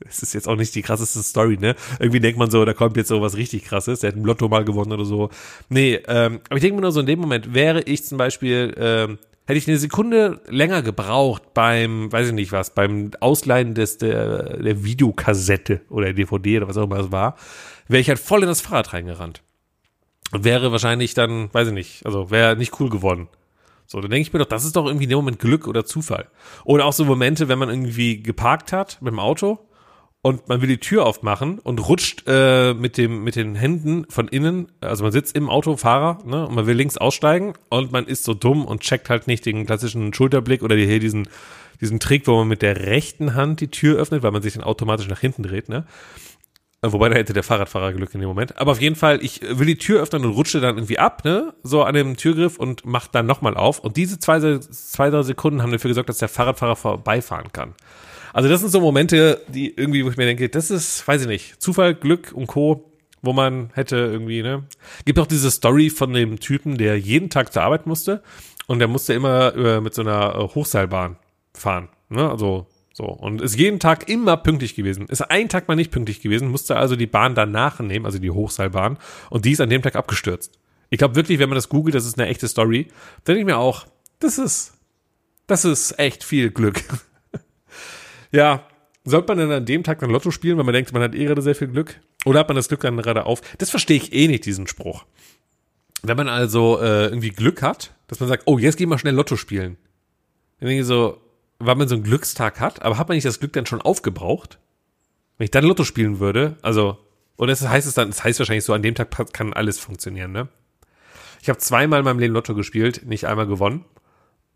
[0.00, 1.74] es ist jetzt auch nicht die krasseste Story, ne?
[1.98, 4.48] Irgendwie denkt man so, da kommt jetzt so was richtig krasses, der hat ein Lotto
[4.48, 5.30] mal gewonnen oder so.
[5.68, 8.74] Nee, ähm, aber ich denke mir nur so, in dem Moment wäre ich zum Beispiel,
[8.76, 13.98] ähm, hätte ich eine Sekunde länger gebraucht beim, weiß ich nicht was, beim Ausleihen des,
[13.98, 17.36] der, der Videokassette oder DVD oder was auch immer es war,
[17.88, 19.42] wäre ich halt voll in das Fahrrad reingerannt.
[20.32, 23.28] Und wäre wahrscheinlich dann, weiß ich nicht, also wäre nicht cool geworden.
[23.86, 25.84] So, dann denke ich mir doch, das ist doch irgendwie in dem Moment Glück oder
[25.84, 26.26] Zufall.
[26.64, 29.60] Oder auch so Momente, wenn man irgendwie geparkt hat mit dem Auto
[30.26, 34.26] und man will die Tür aufmachen und rutscht äh, mit dem mit den Händen von
[34.26, 38.06] innen, also man sitzt im Auto, Fahrer, ne, und man will links aussteigen und man
[38.06, 41.28] ist so dumm und checkt halt nicht den klassischen Schulterblick oder hier diesen
[41.80, 44.64] diesen Trick, wo man mit der rechten Hand die Tür öffnet, weil man sich dann
[44.64, 45.86] automatisch nach hinten dreht, ne?
[46.82, 48.58] Wobei da hätte der Fahrradfahrer Glück in dem Moment.
[48.58, 51.54] Aber auf jeden Fall, ich will die Tür öffnen und rutsche dann irgendwie ab, ne?
[51.62, 53.78] So an dem Türgriff und mach dann nochmal auf.
[53.78, 57.74] Und diese zwei, zwei, drei Sekunden haben dafür gesorgt, dass der Fahrradfahrer vorbeifahren kann.
[58.36, 61.26] Also das sind so Momente, die irgendwie, wo ich mir denke, das ist, weiß ich
[61.26, 64.64] nicht, Zufall, Glück und Co., wo man hätte irgendwie, ne?
[65.06, 68.22] Gibt auch diese Story von dem Typen, der jeden Tag zur Arbeit musste
[68.66, 71.16] und der musste immer äh, mit so einer äh, Hochseilbahn
[71.54, 72.30] fahren, ne?
[72.30, 73.06] Also so.
[73.06, 75.06] Und ist jeden Tag immer pünktlich gewesen.
[75.06, 78.30] Ist ein Tag mal nicht pünktlich gewesen, musste also die Bahn danach nehmen, also die
[78.30, 78.98] Hochseilbahn,
[79.30, 80.52] und die ist an dem Tag abgestürzt.
[80.90, 82.88] Ich glaube wirklich, wenn man das googelt, das ist eine echte Story,
[83.26, 83.86] denke ich mir auch,
[84.18, 84.74] das ist,
[85.46, 86.82] das ist echt viel Glück.
[88.36, 88.66] Ja,
[89.04, 91.24] sollte man denn an dem Tag dann Lotto spielen, weil man denkt, man hat eh
[91.24, 91.98] gerade sehr viel Glück?
[92.26, 93.40] Oder hat man das Glück dann gerade auf?
[93.56, 95.06] Das verstehe ich eh nicht, diesen Spruch.
[96.02, 99.14] Wenn man also äh, irgendwie Glück hat, dass man sagt, oh, jetzt gehen wir schnell
[99.14, 99.78] Lotto spielen.
[100.60, 101.18] Dann denke ich so,
[101.58, 104.58] weil man so einen Glückstag hat, aber hat man nicht das Glück dann schon aufgebraucht?
[105.38, 106.98] Wenn ich dann Lotto spielen würde, also,
[107.38, 110.32] oder das heißt es dann, das heißt wahrscheinlich so, an dem Tag kann alles funktionieren,
[110.32, 110.48] ne?
[111.40, 113.86] Ich habe zweimal in meinem Leben Lotto gespielt, nicht einmal gewonnen.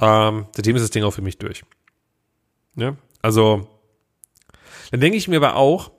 [0.00, 1.62] Ähm, seitdem ist das Ding auch für mich durch.
[2.76, 2.96] Ja?
[3.22, 3.68] Also,
[4.90, 5.90] dann denke ich mir aber auch,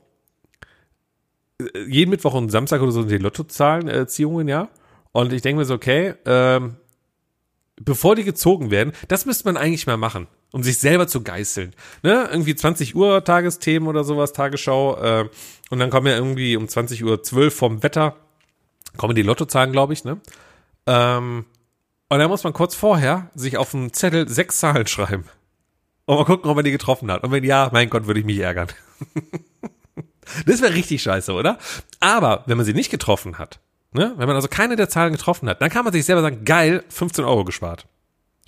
[1.88, 4.70] jeden Mittwoch und Samstag oder so sind die Lottozahlen, äh, Ziehungen, ja.
[5.12, 6.78] Und ich denke mir so, okay, ähm,
[7.80, 11.76] bevor die gezogen werden, das müsste man eigentlich mal machen, um sich selber zu geißeln.
[12.04, 12.30] Ne?
[12.32, 14.98] Irgendwie 20 Uhr Tagesthemen oder sowas, Tagesschau.
[14.98, 15.30] Äh,
[15.70, 18.16] und dann kommen ja irgendwie um 20 Uhr 12 vom Wetter,
[18.98, 20.20] kommen die Lottozahlen, glaube ich, ne?
[20.88, 21.46] Ähm,
[22.10, 25.26] und dann muss man kurz vorher sich auf dem Zettel sechs Zahlen schreiben.
[26.12, 27.24] Und mal gucken, ob er die getroffen hat.
[27.24, 28.68] Und wenn ja, mein Gott, würde ich mich ärgern.
[30.46, 31.58] das wäre richtig scheiße, oder?
[32.02, 33.62] Aber wenn man sie nicht getroffen hat,
[33.94, 36.44] ne, wenn man also keine der Zahlen getroffen hat, dann kann man sich selber sagen,
[36.44, 37.88] geil, 15 Euro gespart.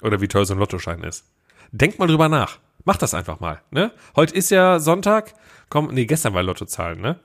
[0.01, 1.23] Oder wie teuer so ein Lottoschein ist.
[1.71, 2.59] Denkt mal drüber nach.
[2.83, 3.93] Macht das einfach mal, ne?
[4.17, 5.33] Heute ist ja Sonntag.
[5.69, 7.17] Komm, nee, gestern war Lottozahlen, ne?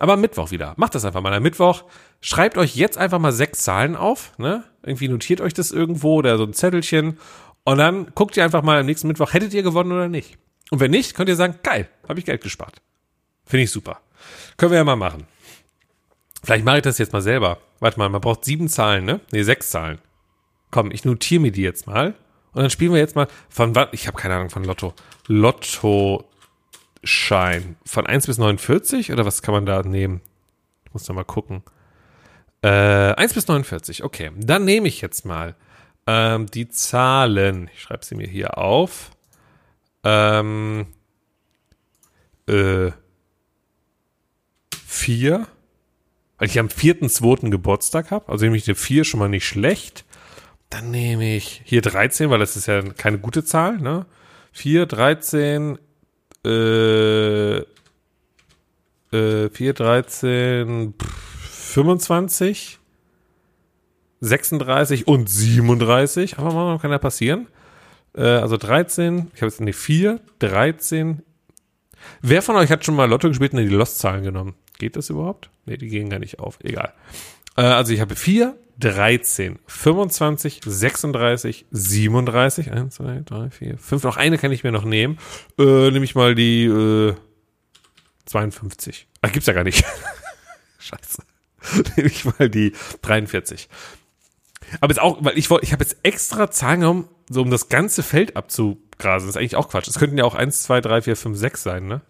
[0.00, 0.74] Aber am Mittwoch wieder.
[0.76, 1.32] Macht das einfach mal.
[1.32, 1.84] Am Mittwoch
[2.20, 4.64] schreibt euch jetzt einfach mal sechs Zahlen auf, ne?
[4.82, 7.18] Irgendwie notiert euch das irgendwo oder so ein Zettelchen.
[7.68, 10.38] Und dann guckt ihr einfach mal am nächsten Mittwoch, hättet ihr gewonnen oder nicht.
[10.70, 12.80] Und wenn nicht, könnt ihr sagen, geil, habe ich Geld gespart.
[13.44, 14.00] Finde ich super.
[14.56, 15.26] Können wir ja mal machen.
[16.42, 17.58] Vielleicht mache ich das jetzt mal selber.
[17.78, 19.20] Warte mal, man braucht sieben Zahlen, ne?
[19.32, 19.98] Nee, sechs Zahlen.
[20.70, 22.14] Komm, ich notiere mir die jetzt mal.
[22.54, 23.88] Und dann spielen wir jetzt mal von wann?
[23.92, 24.94] Ich habe keine Ahnung von Lotto.
[25.26, 26.24] Lotto
[27.04, 27.76] Schein.
[27.84, 30.22] Von 1 bis 49 oder was kann man da nehmen?
[30.86, 31.62] Ich muss da mal gucken.
[32.62, 34.30] Äh, 1 bis 49, okay.
[34.38, 35.54] Dann nehme ich jetzt mal
[36.08, 37.68] ähm, die Zahlen.
[37.74, 39.10] Ich schreibe sie mir hier auf.
[40.02, 40.86] Ähm,
[42.46, 42.92] äh,
[44.86, 45.46] 4.
[46.38, 47.50] Weil ich am 4.2.
[47.50, 48.32] Geburtstag habe.
[48.32, 50.06] Also nehme ich eine 4 schon mal nicht schlecht.
[50.70, 54.06] Dann nehme ich hier 13, weil das ist ja keine gute Zahl, ne?
[54.52, 55.78] 4, 13,
[56.44, 57.58] äh,
[59.12, 60.94] äh, 4, 13,
[61.38, 62.77] 25,
[64.20, 66.38] 36 und 37.
[66.38, 67.48] Aber mal, kann ja passieren.
[68.14, 71.22] Äh, also 13, ich habe jetzt eine 4, 13.
[72.22, 74.54] Wer von euch hat schon mal Lotto gespielt und die Lost-Zahlen genommen?
[74.78, 75.50] Geht das überhaupt?
[75.66, 76.58] Ne, die gehen gar nicht auf.
[76.62, 76.92] Egal.
[77.56, 84.16] Äh, also ich habe 4, 13, 25, 36, 37, 1, 2, 3, 4, 5, noch
[84.16, 85.18] eine kann ich mir noch nehmen.
[85.58, 87.14] Äh, nehme ich mal die äh,
[88.26, 89.08] 52.
[89.22, 89.84] Ach, gibt's ja gar nicht.
[90.78, 91.22] Scheiße.
[91.96, 93.68] nehme ich mal die 43.
[94.80, 97.68] Aber jetzt auch, weil ich wollte, ich habe jetzt extra Zahlen genommen, so um das
[97.68, 99.26] ganze Feld abzugrasen.
[99.28, 99.88] Das ist eigentlich auch Quatsch.
[99.88, 102.00] Es könnten ja auch 1, 2, 3, 4, 5, 6 sein, ne?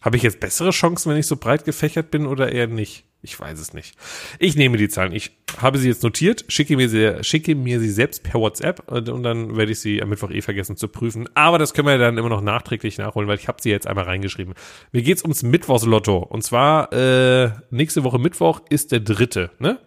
[0.00, 3.04] Habe ich jetzt bessere Chancen, wenn ich so breit gefächert bin oder eher nicht?
[3.22, 3.96] Ich weiß es nicht.
[4.38, 5.12] Ich nehme die Zahlen.
[5.12, 9.22] Ich habe sie jetzt notiert, schicke mir sie, schicke mir sie selbst per WhatsApp und,
[9.22, 11.28] dann werde ich sie am Mittwoch eh vergessen zu prüfen.
[11.34, 14.06] Aber das können wir dann immer noch nachträglich nachholen, weil ich habe sie jetzt einmal
[14.06, 14.54] reingeschrieben.
[14.92, 16.16] Mir geht's ums Mittwochslotto.
[16.16, 19.78] Und zwar äh, nächste Woche Mittwoch ist der dritte, ne?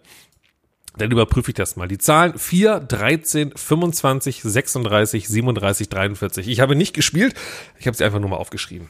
[0.96, 1.88] Dann überprüfe ich das mal.
[1.88, 6.48] Die Zahlen 4, 13, 25, 36, 37, 43.
[6.48, 7.34] Ich habe nicht gespielt,
[7.78, 8.88] ich habe sie einfach nur mal aufgeschrieben.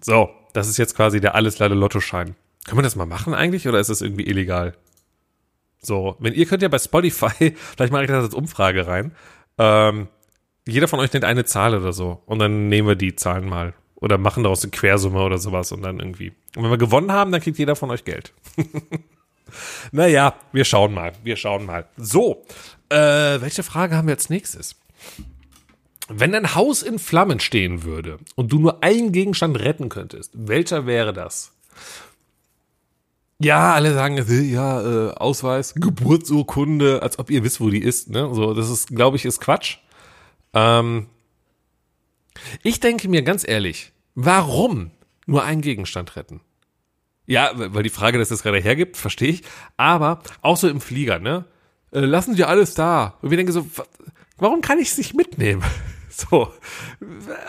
[0.00, 2.34] So, das ist jetzt quasi der alles lade Lottoschein.
[2.64, 4.74] Können wir das mal machen eigentlich oder ist das irgendwie illegal?
[5.82, 9.12] So, wenn ihr könnt ja bei Spotify, vielleicht mache ich das als Umfrage rein.
[9.58, 10.08] Ähm,
[10.66, 13.74] jeder von euch nennt eine Zahl oder so und dann nehmen wir die Zahlen mal
[13.96, 16.32] oder machen daraus eine Quersumme oder sowas und dann irgendwie.
[16.56, 18.32] Und wenn wir gewonnen haben, dann kriegt jeder von euch Geld.
[19.92, 21.86] naja, wir schauen mal, wir schauen mal.
[21.96, 22.44] So,
[22.88, 24.76] äh, welche Frage haben wir als nächstes?
[26.08, 30.86] Wenn dein Haus in Flammen stehen würde und du nur einen Gegenstand retten könntest, welcher
[30.86, 31.52] wäre das?
[33.38, 34.16] Ja, alle sagen,
[34.50, 38.08] ja, äh, Ausweis, Geburtsurkunde, als ob ihr wisst, wo die ist.
[38.08, 38.32] Ne?
[38.32, 39.78] So, das ist, glaube ich, ist Quatsch.
[40.54, 41.06] Ähm,
[42.62, 44.90] ich denke mir ganz ehrlich, warum
[45.26, 46.40] nur einen Gegenstand retten?
[47.26, 49.42] Ja, weil die Frage, dass das gerade hergibt, verstehe ich.
[49.76, 51.44] Aber auch so im Flieger, ne?
[51.90, 53.18] Äh, lassen Sie alles da.
[53.20, 53.66] Und wir denken so,
[54.38, 55.62] warum kann ich es nicht mitnehmen?
[56.18, 56.50] So.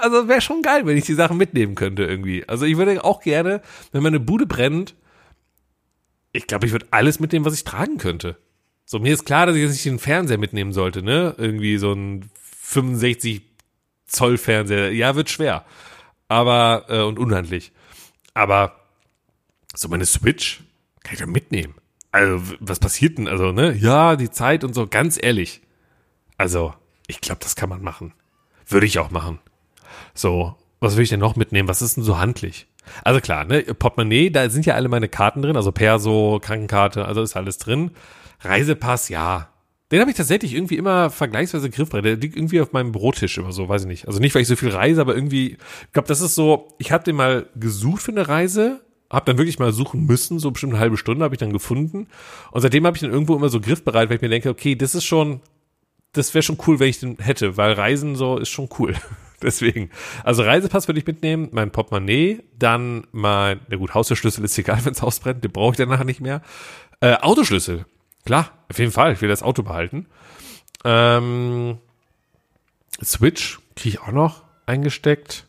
[0.02, 2.46] Also wäre schon geil, wenn ich die Sachen mitnehmen könnte irgendwie.
[2.50, 3.62] Also ich würde auch gerne,
[3.94, 4.94] wenn meine Bude brennt,
[6.34, 8.36] ich glaube, ich würde alles mitnehmen, was ich tragen könnte.
[8.84, 11.34] So, mir ist klar, dass ich jetzt nicht den Fernseher mitnehmen sollte, ne?
[11.38, 12.30] Irgendwie so ein
[12.62, 13.42] 65
[14.06, 14.92] Zoll Fernseher.
[14.92, 15.64] Ja, wird schwer.
[16.28, 17.72] Aber, äh, und unhandlich.
[18.34, 18.87] Aber
[19.78, 20.62] so meine Switch
[21.04, 21.76] kann ich da mitnehmen.
[22.12, 23.28] Also, was passiert denn?
[23.28, 23.74] Also, ne?
[23.76, 25.62] Ja, die Zeit und so, ganz ehrlich.
[26.38, 26.74] Also,
[27.08, 28.14] ich glaube, das kann man machen.
[28.68, 29.40] Würde ich auch machen.
[30.14, 31.70] So, was will ich denn noch mitnehmen?
[31.70, 32.68] Was ist denn so handlich?
[33.04, 37.22] Also klar, ne, Portemonnaie, da sind ja alle meine Karten drin, also Perso, Krankenkarte, also
[37.22, 37.92] ist alles drin.
[38.42, 39.50] Reisepass, ja.
[39.92, 42.06] Den habe ich tatsächlich irgendwie immer vergleichsweise griffbereit.
[42.06, 44.08] Der liegt irgendwie auf meinem Brotisch immer so, weiß ich nicht.
[44.08, 46.92] Also nicht, weil ich so viel reise, aber irgendwie, ich glaube, das ist so, ich
[46.92, 50.74] habe den mal gesucht für eine Reise, habe dann wirklich mal suchen müssen, so bestimmt
[50.74, 52.08] eine halbe Stunde habe ich dann gefunden.
[52.52, 54.96] Und seitdem habe ich den irgendwo immer so griffbereit, weil ich mir denke, okay, das
[54.96, 55.42] ist schon,
[56.14, 58.96] das wäre schon cool, wenn ich den hätte, weil Reisen so ist schon cool.
[59.42, 59.92] Deswegen.
[60.24, 64.94] Also Reisepass würde ich mitnehmen, mein Portemonnaie, dann mein, na gut, Haustürschlüssel ist egal, wenn
[64.94, 66.42] es ausbrennt, den brauche ich dann nachher nicht mehr.
[67.00, 67.86] Äh, Autoschlüssel,
[68.26, 70.08] klar, auf jeden Fall, ich will das Auto behalten.
[70.84, 71.78] Ähm,
[73.04, 75.46] Switch kriege ich auch noch eingesteckt.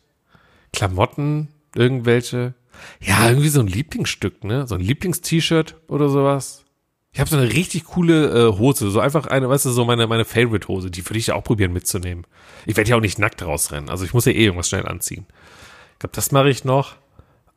[0.73, 2.53] Klamotten, irgendwelche.
[2.99, 4.67] Ja, irgendwie so ein Lieblingsstück, ne?
[4.67, 6.65] So ein Lieblingst-T-Shirt oder sowas.
[7.11, 10.05] Ich habe so eine richtig coole äh, Hose, so einfach eine, weißt du, so meine,
[10.07, 12.25] meine Favorite-Hose, die würde ich ja auch probieren mitzunehmen.
[12.65, 15.25] Ich werde ja auch nicht nackt rausrennen, also ich muss ja eh irgendwas schnell anziehen.
[15.93, 16.95] Ich glaube, das mache ich noch.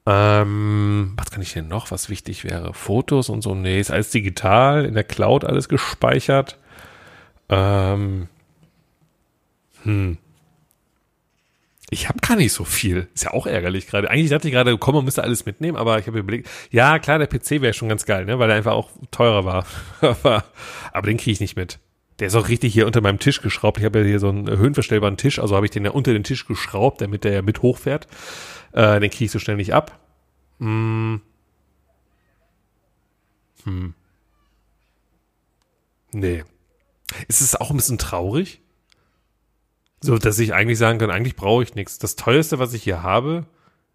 [0.05, 2.75] Ähm, was kann ich denn noch, was wichtig wäre?
[2.75, 3.55] Fotos und so?
[3.55, 6.59] Nee, ist alles digital, in der Cloud alles gespeichert.
[7.49, 8.29] Ähm,
[9.83, 10.19] hm.
[11.93, 13.07] Ich habe gar nicht so viel.
[13.13, 14.09] Ist ja auch ärgerlich gerade.
[14.09, 17.19] Eigentlich dachte ich gerade, komm, man müsste alles mitnehmen, aber ich habe überlegt, ja, klar,
[17.19, 19.67] der PC wäre schon ganz geil, ne, weil der einfach auch teurer war.
[20.01, 20.43] aber,
[20.91, 21.81] aber den kriege ich nicht mit.
[22.19, 23.77] Der ist auch richtig hier unter meinem Tisch geschraubt.
[23.77, 26.25] Ich habe ja hier so einen höhenverstellbaren Tisch, also habe ich den ja unter den
[26.25, 28.07] Tisch geschraubt, damit der ja mit hochfährt.
[28.73, 30.01] Äh, den kriege ich so schnell nicht ab.
[30.61, 31.21] Hm.
[33.65, 33.93] Hm.
[36.13, 36.43] Nee.
[37.29, 38.62] Ist es auch ein bisschen traurig?
[40.03, 41.99] So, dass ich eigentlich sagen kann, eigentlich brauche ich nichts.
[41.99, 43.47] Das teuerste, was ich hier habe,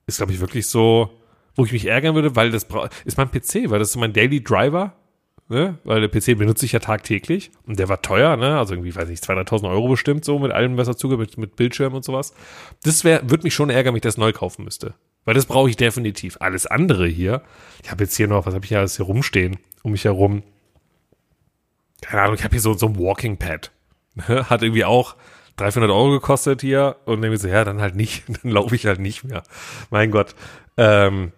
[0.06, 1.10] ist, glaube ich, wirklich so,
[1.56, 2.66] wo ich mich ärgern würde, weil das
[3.04, 4.94] ist mein PC, weil das ist so mein Daily Driver,
[5.50, 5.78] ne?
[5.84, 8.58] Weil der PC benutze ich ja tagtäglich und der war teuer, ne?
[8.58, 11.94] Also irgendwie, weiß ich, 200.000 Euro bestimmt so mit allem, was dazu mit, mit Bildschirm
[11.94, 12.34] und sowas.
[12.84, 14.94] Das wäre, würde mich schon ärgern, wenn ich das neu kaufen müsste.
[15.26, 16.38] Weil das brauche ich definitiv.
[16.40, 17.42] Alles andere hier,
[17.84, 20.44] ich habe jetzt hier noch, was habe ich hier alles hier rumstehen, um mich herum.
[22.02, 23.72] Keine Ahnung, ich habe hier so, so ein Walking Pad.
[24.28, 25.18] Hat irgendwie auch
[25.58, 29.00] 300 Euro gekostet hier und dann so, ja, dann halt nicht, dann laufe ich halt
[29.00, 29.44] nicht mehr.
[29.90, 30.36] Mein Gott.
[30.78, 31.32] Ähm,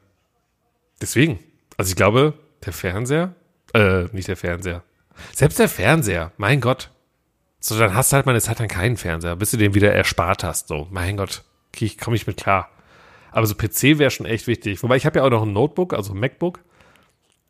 [1.02, 1.40] deswegen,
[1.78, 2.34] also ich glaube,
[2.66, 3.34] der Fernseher,
[3.74, 4.84] äh, nicht der Fernseher,
[5.34, 6.92] selbst der Fernseher, mein Gott.
[7.62, 9.94] So, dann hast du halt mal eine Zeit lang keinen Fernseher, bis du den wieder
[9.94, 10.70] erspart hast.
[10.70, 11.44] So, mein Gott,
[12.02, 12.70] komme ich mit klar.
[13.32, 14.82] Aber so PC wäre schon echt wichtig.
[14.82, 16.60] Wobei ich habe ja auch noch ein Notebook, also ein MacBook.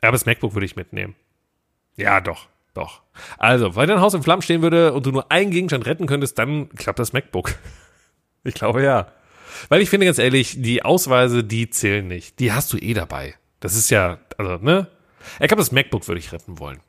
[0.02, 1.16] Aber das MacBook würde ich mitnehmen.
[1.96, 2.48] Ja, doch.
[2.80, 3.02] Doch.
[3.38, 6.40] Also, weil dein Haus in Flammen stehen würde und du nur einen Gegenstand retten könntest,
[6.40, 7.56] dann klappt das MacBook.
[8.46, 9.12] Ich glaube ja.
[9.68, 12.40] Weil ich finde ganz ehrlich, die Ausweise, die zählen nicht.
[12.40, 13.36] Die hast du eh dabei.
[13.60, 14.88] Das ist ja, also, ne?
[15.42, 16.80] Ich glaube, das MacBook würde ich retten wollen.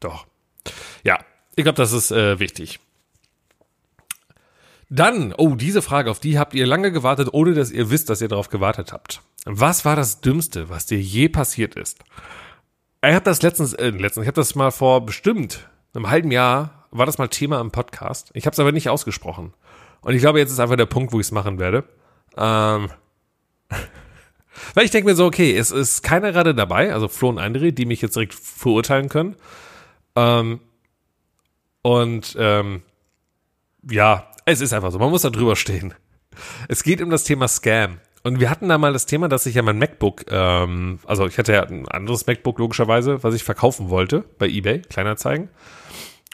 [0.00, 0.26] Doch.
[1.04, 1.20] Ja,
[1.54, 2.80] ich glaube, das ist äh, wichtig.
[4.88, 8.20] Dann, oh, diese Frage, auf die habt ihr lange gewartet, ohne dass ihr wisst, dass
[8.20, 9.22] ihr darauf gewartet habt.
[9.44, 12.00] Was war das Dümmste, was dir je passiert ist?
[13.02, 16.86] Ich habe das letztens, äh, letztens, ich habe das mal vor bestimmt einem halben Jahr
[16.90, 18.30] war das mal Thema im Podcast.
[18.34, 19.54] Ich habe es aber nicht ausgesprochen.
[20.02, 21.84] Und ich glaube, jetzt ist einfach der Punkt, wo ich es machen werde.
[22.36, 22.90] Ähm,
[24.74, 27.70] weil ich denke mir so, okay, es ist keiner gerade dabei, also Flo und André,
[27.72, 29.36] die mich jetzt direkt verurteilen können.
[30.16, 30.60] Ähm,
[31.82, 32.82] und ähm,
[33.88, 35.94] ja, es ist einfach so, man muss da drüber stehen.
[36.68, 37.98] Es geht um das Thema Scam.
[38.22, 41.38] Und wir hatten da mal das Thema, dass ich ja mein MacBook, ähm, also ich
[41.38, 45.48] hatte ja ein anderes MacBook logischerweise, was ich verkaufen wollte bei eBay, Kleinanzeigen.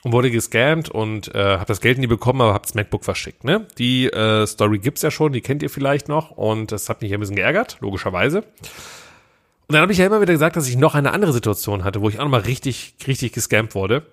[0.03, 3.45] Und wurde gescammt und äh, habe das Geld nie bekommen, aber habe das MacBook verschickt.
[3.45, 3.67] Ne?
[3.79, 6.31] Die äh, Story gibt's ja schon, die kennt ihr vielleicht noch.
[6.31, 8.39] Und das hat mich ein bisschen geärgert, logischerweise.
[8.39, 12.03] Und dann habe ich ja immer wieder gesagt, dass ich noch eine andere Situation hatte,
[12.03, 14.07] wo ich auch nochmal richtig, richtig gescammt wurde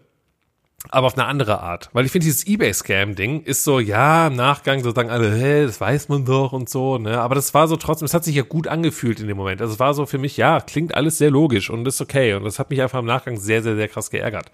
[0.89, 1.89] aber auf eine andere Art.
[1.93, 5.79] Weil ich finde, dieses Ebay-Scam-Ding ist so, ja, im Nachgang so sagen alle, hä, das
[5.79, 7.21] weiß man doch und so, ne?
[7.21, 9.61] Aber das war so trotzdem, es hat sich ja gut angefühlt in dem Moment.
[9.61, 12.33] Also es war so für mich, ja, klingt alles sehr logisch und ist okay.
[12.33, 14.51] Und das hat mich einfach im Nachgang sehr, sehr, sehr krass geärgert.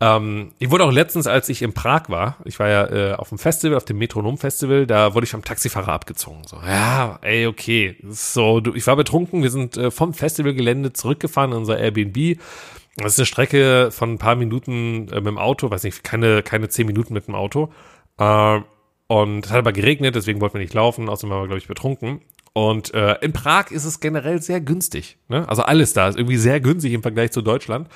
[0.00, 3.28] Ähm, ich wurde auch letztens, als ich in Prag war, ich war ja äh, auf
[3.28, 6.42] dem Festival, auf dem Metronom-Festival, da wurde ich vom Taxifahrer abgezogen.
[6.46, 7.96] So, ja, ey, okay.
[8.08, 12.38] So, du, ich war betrunken, wir sind äh, vom Festivalgelände zurückgefahren in unser Airbnb
[13.04, 16.42] das ist eine Strecke von ein paar Minuten äh, mit dem Auto, weiß nicht, keine,
[16.42, 17.72] keine zehn Minuten mit dem Auto.
[18.18, 18.60] Äh,
[19.06, 21.66] und es hat aber geregnet, deswegen wollten wir nicht laufen, außerdem waren wir, glaube ich,
[21.66, 22.20] betrunken.
[22.52, 25.18] Und äh, in Prag ist es generell sehr günstig.
[25.28, 25.48] Ne?
[25.48, 27.88] Also alles da ist irgendwie sehr günstig im Vergleich zu Deutschland.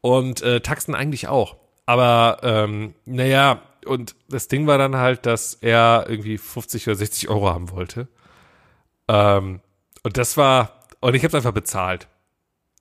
[0.00, 1.56] Und äh, Taxen eigentlich auch.
[1.86, 7.28] Aber ähm, naja, und das Ding war dann halt, dass er irgendwie 50 oder 60
[7.28, 8.08] Euro haben wollte.
[9.08, 9.60] Ähm,
[10.02, 12.08] und das war, und ich habe es einfach bezahlt.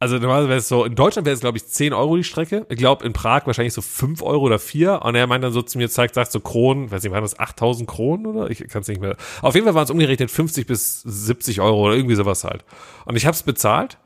[0.05, 2.67] Also normalerweise wäre es so, in Deutschland wäre es, glaube ich, 10 Euro die Strecke.
[2.69, 5.01] Ich glaube, in Prag wahrscheinlich so 5 Euro oder 4.
[5.01, 7.39] Und er meint dann so zu mir, zeigt, sagt so Kronen, weiß nicht, waren das
[7.39, 8.51] 8000 Kronen oder?
[8.51, 9.17] Ich kann es nicht mehr.
[9.41, 12.63] Auf jeden Fall waren es umgerechnet 50 bis 70 Euro oder irgendwie sowas halt.
[13.05, 13.97] Und ich habe es bezahlt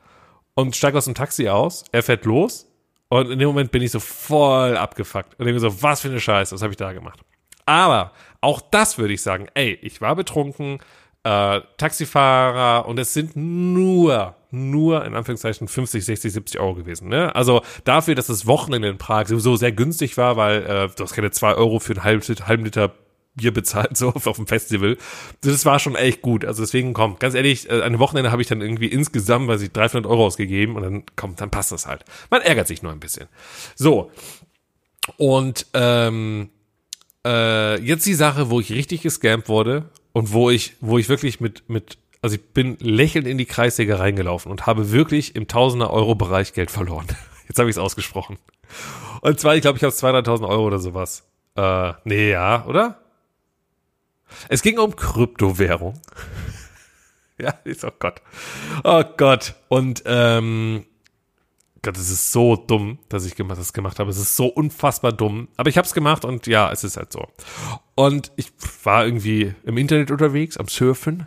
[0.54, 1.84] und steige aus dem Taxi aus.
[1.92, 2.66] Er fährt los.
[3.10, 5.38] Und in dem Moment bin ich so voll abgefuckt.
[5.38, 7.20] Und denke so, was für eine Scheiße, was habe ich da gemacht?
[7.66, 10.78] Aber auch das würde ich sagen, ey, ich war betrunken,
[11.22, 17.08] äh, Taxifahrer und es sind nur, nur in Anführungszeichen 50, 60, 70 Euro gewesen.
[17.08, 17.34] Ne?
[17.34, 21.14] Also dafür, dass das Wochenende in Prag sowieso sehr günstig war, weil äh, du hast
[21.14, 22.94] keine zwei Euro für einen halben, halben Liter
[23.34, 24.96] Bier bezahlt, so auf dem Festival.
[25.42, 26.44] Das war schon echt gut.
[26.44, 29.72] Also deswegen, komm, ganz ehrlich, äh, ein Wochenende habe ich dann irgendwie insgesamt, weiß ich,
[29.72, 32.04] 300 Euro ausgegeben und dann, komm, dann passt das halt.
[32.30, 33.28] Man ärgert sich nur ein bisschen.
[33.76, 34.10] So.
[35.16, 36.50] Und ähm,
[37.26, 41.40] äh, jetzt die Sache, wo ich richtig gescampt wurde und wo ich, wo ich wirklich
[41.40, 46.52] mit, mit, also ich bin lächelnd in die Kreissäge reingelaufen und habe wirklich im Tausender-Euro-Bereich
[46.52, 47.06] Geld verloren.
[47.48, 48.38] Jetzt habe ich es ausgesprochen.
[49.22, 51.24] Und zwar, ich glaube, ich habe 200.000 Euro oder sowas.
[51.56, 53.00] Äh, nee, ja, oder?
[54.48, 56.00] Es ging um Kryptowährung.
[57.38, 58.22] ja, ist, oh Gott.
[58.84, 59.54] Oh Gott.
[59.68, 60.86] Und, ähm,
[61.82, 64.10] Gott, es ist so dumm, dass ich das gemacht habe.
[64.10, 65.48] Es ist so unfassbar dumm.
[65.56, 67.26] Aber ich habe es gemacht und ja, es ist halt so.
[68.00, 68.50] Und ich
[68.82, 71.26] war irgendwie im Internet unterwegs, am Surfen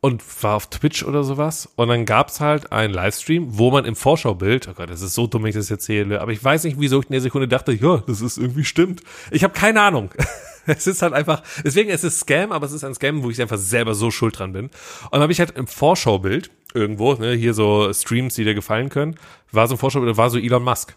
[0.00, 1.70] und war auf Twitch oder sowas.
[1.74, 5.26] Und dann gab's halt einen Livestream, wo man im Vorschaubild, oh Gott, das ist so
[5.26, 7.72] dumm, wenn ich das erzähle, aber ich weiß nicht, wieso ich in der Sekunde dachte,
[7.72, 9.02] ja, das ist irgendwie stimmt.
[9.32, 10.10] Ich habe keine Ahnung.
[10.64, 13.42] Es ist halt einfach, deswegen es ist Scam, aber es ist ein Scam, wo ich
[13.42, 14.66] einfach selber so schuld dran bin.
[14.66, 14.72] Und
[15.10, 19.16] dann habe ich halt im Vorschaubild irgendwo, ne, hier so Streams, die dir gefallen können,
[19.50, 20.96] war so ein Vorschaubild, war so Elon Musk.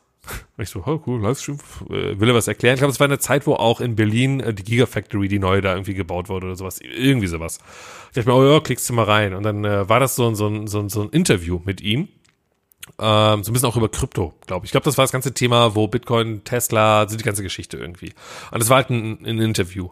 [0.57, 1.57] Und ich so, oh cool, Livestream,
[1.89, 2.75] äh, will er was erklären?
[2.75, 5.61] Ich glaube, es war eine Zeit, wo auch in Berlin äh, die Gigafactory, die neue
[5.61, 7.59] da irgendwie gebaut wurde oder sowas, irgendwie sowas.
[8.09, 9.33] Ich dachte mir, oh ja, klickst du mal rein.
[9.33, 12.07] Und dann äh, war das so, so, so, so ein Interview mit ihm.
[12.99, 14.69] Ähm, so ein bisschen auch über Krypto, glaube ich.
[14.69, 18.13] Ich glaube, das war das ganze Thema, wo Bitcoin, Tesla, so die ganze Geschichte irgendwie.
[18.51, 19.89] Und das war halt ein, ein Interview.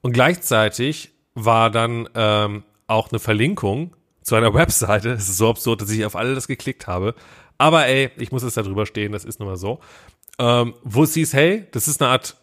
[0.00, 5.10] Und gleichzeitig war dann ähm, auch eine Verlinkung zu einer Webseite.
[5.10, 7.14] Es ist so absurd, dass ich auf alles geklickt habe.
[7.60, 9.80] Aber ey, ich muss jetzt da drüber stehen, das ist nun mal so.
[10.38, 12.34] Ähm, wo es hieß, hey, das ist eine Art,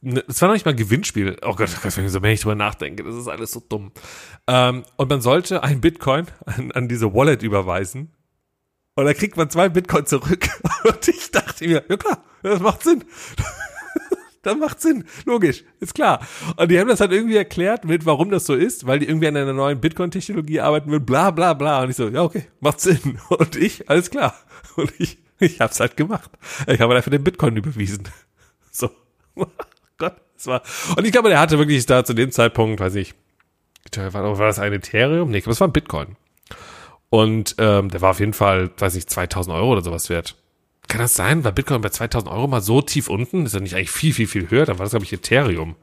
[0.00, 1.36] ne, es war noch nicht mal ein Gewinnspiel.
[1.42, 3.92] Oh Gott, wenn ich drüber nachdenke, das ist alles so dumm.
[4.46, 8.14] Ähm, und man sollte ein Bitcoin an, an diese Wallet überweisen.
[8.94, 10.48] Und da kriegt man zwei Bitcoin zurück.
[10.84, 13.04] Und ich dachte mir, ja klar, das macht Sinn
[14.44, 15.04] das macht Sinn.
[15.24, 16.20] Logisch, ist klar.
[16.56, 19.28] Und die haben das halt irgendwie erklärt mit, warum das so ist, weil die irgendwie
[19.28, 21.82] an einer neuen Bitcoin-Technologie arbeiten will, bla bla bla.
[21.82, 23.18] Und ich so, ja, okay, macht Sinn.
[23.28, 24.34] Und ich, alles klar.
[24.76, 26.30] Und ich, ich hab's halt gemacht.
[26.66, 28.04] Ich habe einfach den Bitcoin überwiesen.
[28.76, 28.90] So.
[29.98, 30.62] Gott, das war.
[30.96, 33.14] Und ich glaube, der hatte wirklich da zu dem Zeitpunkt, weiß ich,
[33.96, 35.30] war, das ein Ethereum?
[35.30, 36.16] Nee, das war ein Bitcoin.
[37.08, 40.34] Und ähm, der war auf jeden Fall, weiß ich, 2000 Euro oder sowas wert.
[40.88, 41.44] Kann das sein?
[41.44, 43.46] War Bitcoin bei 2000 Euro mal so tief unten?
[43.46, 44.66] Ist ja nicht eigentlich viel, viel, viel höher?
[44.66, 45.76] Dann war das, glaube ich, Ethereum.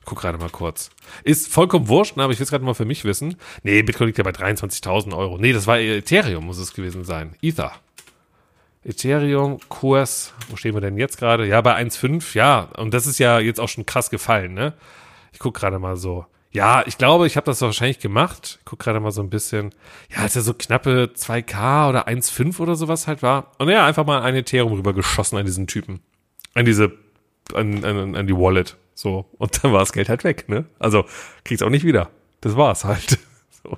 [0.00, 0.90] Ich guck gerade mal kurz.
[1.22, 3.36] Ist vollkommen wurscht, ne, aber ich will es gerade mal für mich wissen.
[3.62, 5.38] Nee, Bitcoin liegt ja bei 23.000 Euro.
[5.38, 7.34] Nee, das war Ethereum, muss es gewesen sein.
[7.42, 7.72] Ether.
[8.84, 11.46] Ethereum, Kurs, wo stehen wir denn jetzt gerade?
[11.46, 12.70] Ja, bei 1,5, ja.
[12.76, 14.72] Und das ist ja jetzt auch schon krass gefallen, ne?
[15.32, 16.24] Ich guck gerade mal so.
[16.50, 18.58] Ja, ich glaube, ich habe das wahrscheinlich gemacht.
[18.60, 19.74] Ich guck gerade mal so ein bisschen.
[20.10, 23.52] Ja, als er so knappe 2K oder 1,5 oder sowas halt war.
[23.58, 26.00] Und ja, einfach mal ein Ethereum rübergeschossen an diesen Typen.
[26.54, 26.92] An diese,
[27.54, 28.76] an, an, an die Wallet.
[28.94, 29.26] So.
[29.36, 30.64] Und dann war das Geld halt weg, ne?
[30.78, 31.04] Also,
[31.44, 32.10] kriegt's auch nicht wieder.
[32.40, 33.18] Das war's halt.
[33.64, 33.76] So.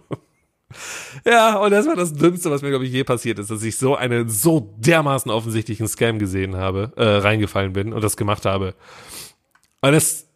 [1.25, 3.77] Ja, und das war das Dümmste, was mir, glaube ich, je passiert ist, dass ich
[3.77, 8.75] so einen so dermaßen offensichtlichen Scam gesehen habe, äh, reingefallen bin und das gemacht habe.
[9.81, 10.27] Und das,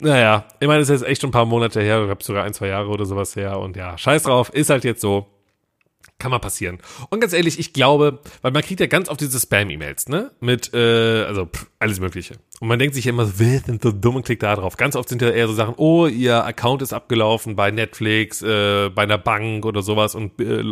[0.00, 2.44] naja, ich meine, es ist jetzt echt schon ein paar Monate her, ich habe sogar
[2.44, 5.26] ein, zwei Jahre oder sowas her und ja, scheiß drauf, ist halt jetzt so.
[6.18, 6.78] Kann mal passieren.
[7.10, 10.30] Und ganz ehrlich, ich glaube, weil man kriegt ja ganz oft diese Spam-E-Mails, ne?
[10.40, 12.36] Mit, äh, also pff, alles Mögliche.
[12.58, 14.78] Und man denkt sich ja immer, wer sind so dumm und klickt da drauf.
[14.78, 18.88] Ganz oft sind ja eher so Sachen, oh, ihr Account ist abgelaufen bei Netflix, äh,
[18.88, 20.64] bei einer Bank oder sowas und äh,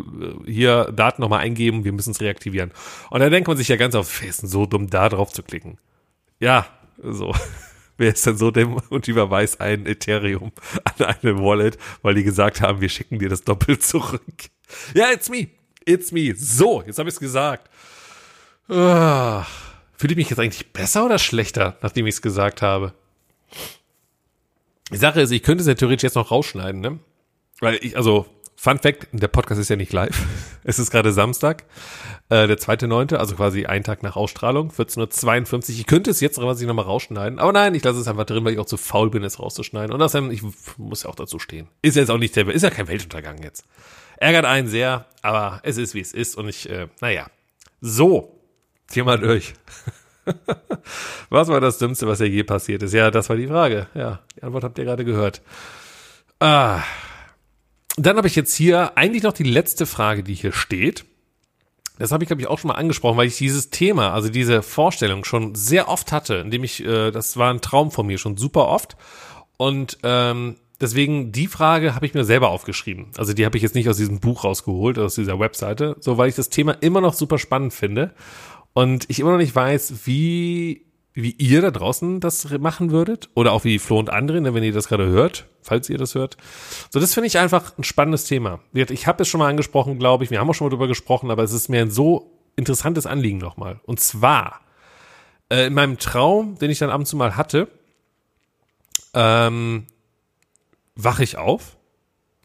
[0.47, 2.73] hier Daten nochmal eingeben, wir müssen es reaktivieren.
[3.11, 5.43] Und da denkt man sich ja ganz oft, ist denn so dumm, da drauf zu
[5.43, 5.77] klicken?
[6.41, 6.67] Ja,
[7.03, 7.35] so.
[7.97, 10.53] wer ist denn so dem und überweist ein Ethereum
[10.85, 14.23] an eine Wallet, weil die gesagt haben, wir schicken dir das doppelt zurück.
[14.95, 15.49] Ja, it's me.
[15.85, 16.35] It's me.
[16.37, 17.71] So, jetzt habe ich es gesagt.
[18.69, 19.43] Uh,
[19.97, 22.95] Fühle ich mich jetzt eigentlich besser oder schlechter, nachdem ich es gesagt habe?
[24.91, 26.99] Die Sache ist, ich könnte es ja theoretisch jetzt noch rausschneiden, ne?
[27.61, 28.27] Weil ich, also,
[28.65, 30.25] Fun Fact, der Podcast ist ja nicht live.
[30.67, 31.65] Es ist gerade Samstag,
[32.31, 35.81] äh, der zweite neunte, also quasi ein Tag nach Ausstrahlung, 14.52 Uhr.
[35.81, 38.55] Ich könnte es jetzt quasi nochmal rausschneiden, aber nein, ich lasse es einfach drin, weil
[38.55, 39.93] ich auch zu faul bin, es rauszuschneiden.
[39.93, 40.41] Und außerdem, ich
[40.79, 41.69] muss ja auch dazu stehen.
[41.83, 43.67] Ist jetzt auch nicht der, ist ja kein Weltuntergang jetzt.
[44.17, 46.35] Ärgert einen sehr, aber es ist, wie es ist.
[46.35, 47.27] Und ich, äh, naja.
[47.83, 48.41] So,
[48.97, 49.53] mal durch.
[51.29, 52.95] was war das Dümmste, was ja je passiert ist?
[52.95, 53.89] Ja, das war die Frage.
[53.93, 55.43] Ja, die Antwort habt ihr gerade gehört.
[56.41, 56.83] Ah,
[57.97, 61.05] dann habe ich jetzt hier eigentlich noch die letzte Frage, die hier steht.
[61.99, 64.63] Das habe ich, glaube ich, auch schon mal angesprochen, weil ich dieses Thema, also diese
[64.63, 68.37] Vorstellung schon sehr oft hatte, indem ich, äh, das war ein Traum von mir schon
[68.37, 68.97] super oft.
[69.57, 73.13] Und ähm, deswegen die Frage habe ich mir selber aufgeschrieben.
[73.17, 76.29] Also die habe ich jetzt nicht aus diesem Buch rausgeholt, aus dieser Webseite, so weil
[76.29, 78.13] ich das Thema immer noch super spannend finde.
[78.73, 80.85] Und ich immer noch nicht weiß, wie
[81.15, 84.65] wie ihr da draußen das machen würdet oder auch wie Flo und andere, ne, wenn
[84.65, 86.37] ihr das gerade hört, falls ihr das hört.
[86.91, 88.61] So, das finde ich einfach ein spannendes Thema.
[88.73, 91.31] Ich habe es schon mal angesprochen, glaube ich, wir haben auch schon mal drüber gesprochen,
[91.31, 93.81] aber es ist mir ein so interessantes Anliegen nochmal.
[93.85, 94.61] Und zwar
[95.51, 97.69] äh, in meinem Traum, den ich dann ab und zu mal hatte,
[99.15, 99.87] ähm,
[100.97, 101.74] wache ich auf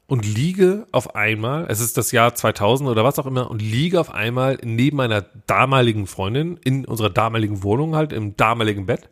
[0.09, 3.99] und liege auf einmal, es ist das Jahr 2000 oder was auch immer, und liege
[3.99, 9.07] auf einmal neben meiner damaligen Freundin in unserer damaligen Wohnung halt im damaligen Bett,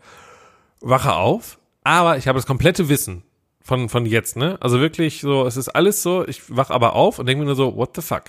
[0.82, 3.24] wache auf, aber ich habe das komplette Wissen
[3.62, 4.58] von, von jetzt, ne?
[4.60, 7.56] Also wirklich so, es ist alles so, ich wache aber auf und denke mir nur
[7.56, 8.24] so, what the fuck?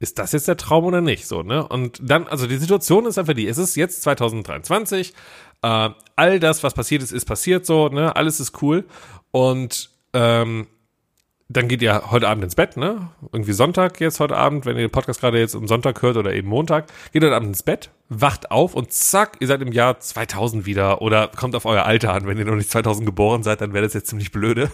[0.00, 1.26] ist das jetzt der Traum oder nicht?
[1.26, 1.66] So, ne?
[1.66, 5.12] Und dann, also die Situation ist einfach die, es ist jetzt 2023,
[5.62, 8.14] äh, all das, was passiert ist, ist passiert so, ne?
[8.14, 8.84] Alles ist cool.
[9.32, 10.68] Und ähm,
[11.48, 13.08] dann geht ihr heute Abend ins Bett, ne?
[13.32, 16.34] Irgendwie Sonntag jetzt heute Abend, wenn ihr den Podcast gerade jetzt am Sonntag hört oder
[16.34, 19.98] eben Montag, geht heute Abend ins Bett, wacht auf und zack, ihr seid im Jahr
[19.98, 22.26] 2000 wieder oder kommt auf euer Alter an.
[22.26, 24.70] Wenn ihr noch nicht 2000 geboren seid, dann wäre das jetzt ziemlich blöde.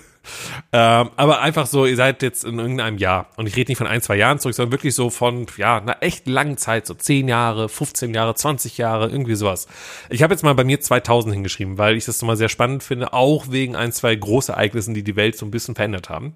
[0.73, 3.87] Ähm, aber einfach so, ihr seid jetzt in irgendeinem Jahr und ich rede nicht von
[3.87, 7.29] ein, zwei Jahren zurück, sondern wirklich so von, ja, einer echt langen Zeit, so 10
[7.29, 9.67] Jahre, 15 Jahre, 20 Jahre, irgendwie sowas.
[10.11, 13.13] Ich habe jetzt mal bei mir 2000 hingeschrieben, weil ich das mal sehr spannend finde,
[13.13, 16.35] auch wegen ein, zwei Großereignissen, die die Welt so ein bisschen verändert haben.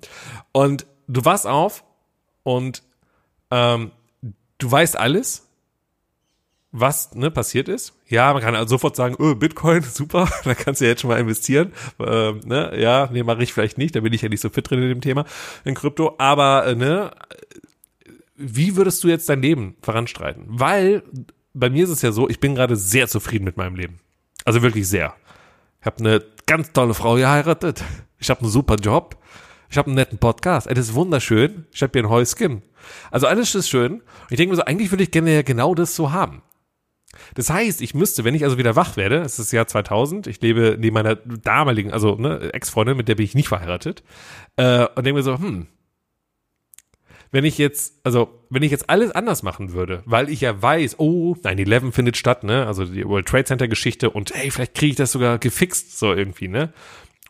[0.52, 1.84] Und du warst auf
[2.42, 2.82] und
[3.50, 3.90] ähm,
[4.58, 5.47] du weißt alles,
[6.70, 7.94] was ne, passiert ist.
[8.06, 11.10] Ja, man kann also sofort sagen, oh, Bitcoin, super, da kannst du ja jetzt schon
[11.10, 11.72] mal investieren.
[11.98, 14.68] Ähm, ne, ja, nee, mache ich vielleicht nicht, da bin ich ja nicht so fit
[14.68, 15.24] drin in dem Thema,
[15.64, 16.14] in Krypto.
[16.18, 17.10] Aber äh, ne,
[18.36, 20.44] wie würdest du jetzt dein Leben voranstreiten?
[20.48, 21.02] Weil
[21.54, 24.00] bei mir ist es ja so, ich bin gerade sehr zufrieden mit meinem Leben.
[24.44, 25.14] Also wirklich sehr.
[25.80, 27.82] Ich habe eine ganz tolle Frau geheiratet.
[28.18, 29.16] Ich habe einen super Job.
[29.70, 30.66] Ich habe einen netten Podcast.
[30.66, 31.66] Es ist wunderschön.
[31.72, 32.62] Ich habe hier ein Häuschen.
[33.10, 33.94] Also alles ist schön.
[33.94, 36.42] Und ich denke mir so, eigentlich würde ich gerne ja genau das so haben.
[37.34, 40.26] Das heißt, ich müsste, wenn ich also wieder wach werde, es ist das Jahr 2000,
[40.26, 44.02] ich lebe neben meiner damaligen, also ne, Ex-Freundin, mit der bin ich nicht verheiratet,
[44.56, 45.66] äh, und denke mir so, hm,
[47.30, 50.98] wenn ich jetzt, also wenn ich jetzt alles anders machen würde, weil ich ja weiß,
[50.98, 54.90] oh, 9-11 findet statt, ne, also die World Trade Center Geschichte und hey, vielleicht kriege
[54.90, 56.72] ich das sogar gefixt, so irgendwie, ne,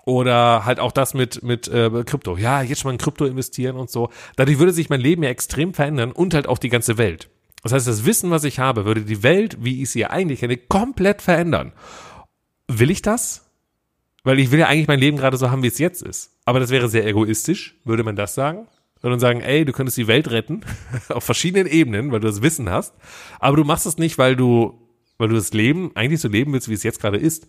[0.05, 2.39] oder halt auch das mit mit äh, Krypto.
[2.39, 4.09] Ja, jetzt schon mal in Krypto investieren und so.
[4.36, 7.28] Dadurch würde sich mein Leben ja extrem verändern und halt auch die ganze Welt.
[7.63, 10.57] Das heißt, das Wissen, was ich habe, würde die Welt, wie ich sie eigentlich kenne,
[10.57, 11.73] komplett verändern.
[12.69, 13.51] Will ich das?
[14.25, 16.37] Weil ich will ja eigentlich mein Leben gerade so haben, wie es jetzt ist.
[16.45, 18.69] Aber das wäre sehr egoistisch, würde man das sagen?
[19.01, 20.63] Sondern sagen, ey, du könntest die Welt retten,
[21.09, 22.95] auf verschiedenen Ebenen, weil du das Wissen hast.
[23.39, 24.79] Aber du machst es nicht, weil du,
[25.19, 27.49] weil du das Leben eigentlich so leben willst, wie es jetzt gerade ist.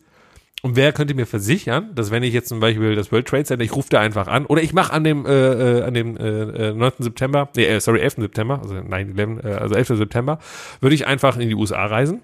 [0.61, 3.63] Und wer könnte mir versichern, dass wenn ich jetzt zum Beispiel das World Trade Center,
[3.63, 6.73] ich rufe da einfach an, oder ich mache an dem, äh, äh an dem äh,
[6.73, 6.81] 9.
[6.81, 8.15] Äh, September, nee, äh, sorry, 11.
[8.15, 9.87] September, also 9, 11, äh, also 11.
[9.97, 10.39] September,
[10.81, 12.21] würde ich einfach in die USA reisen,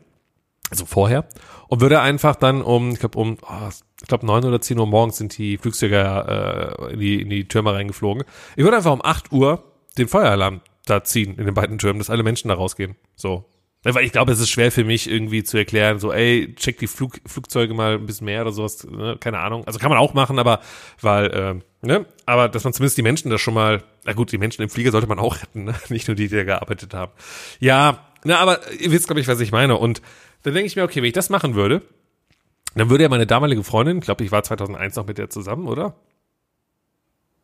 [0.70, 1.26] also vorher,
[1.70, 3.70] und würde einfach dann um, ich glaube um, oh,
[4.02, 7.48] ich glaube neun oder zehn Uhr morgens sind die Flugzeuge äh, in, die, in die
[7.48, 8.26] Türme reingeflogen.
[8.58, 9.64] Ich würde einfach um acht Uhr
[9.98, 12.96] den Feueralarm da ziehen in den beiden Türmen, dass alle Menschen da rausgehen.
[13.16, 13.46] So,
[13.94, 16.88] weil ich glaube, es ist schwer für mich irgendwie zu erklären, so, ey, check die
[16.88, 19.18] Flug, Flugzeuge mal ein bisschen mehr oder sowas, ne?
[19.20, 19.64] keine Ahnung.
[19.66, 20.62] Also kann man auch machen, aber
[21.02, 24.40] weil, äh, ne, aber dass man zumindest die Menschen da schon mal, na gut, die
[24.40, 25.76] Menschen im Flieger sollte man auch retten, ne?
[25.90, 27.12] nicht nur die, die da gearbeitet haben.
[27.60, 29.78] Ja, na, aber ihr wisst, glaube ich, was ich meine.
[29.78, 30.02] Und
[30.42, 31.84] dann denke ich mir, okay, wenn ich das machen würde,
[32.74, 35.96] dann würde ja meine damalige Freundin, glaube, ich war 2001 noch mit der zusammen, oder?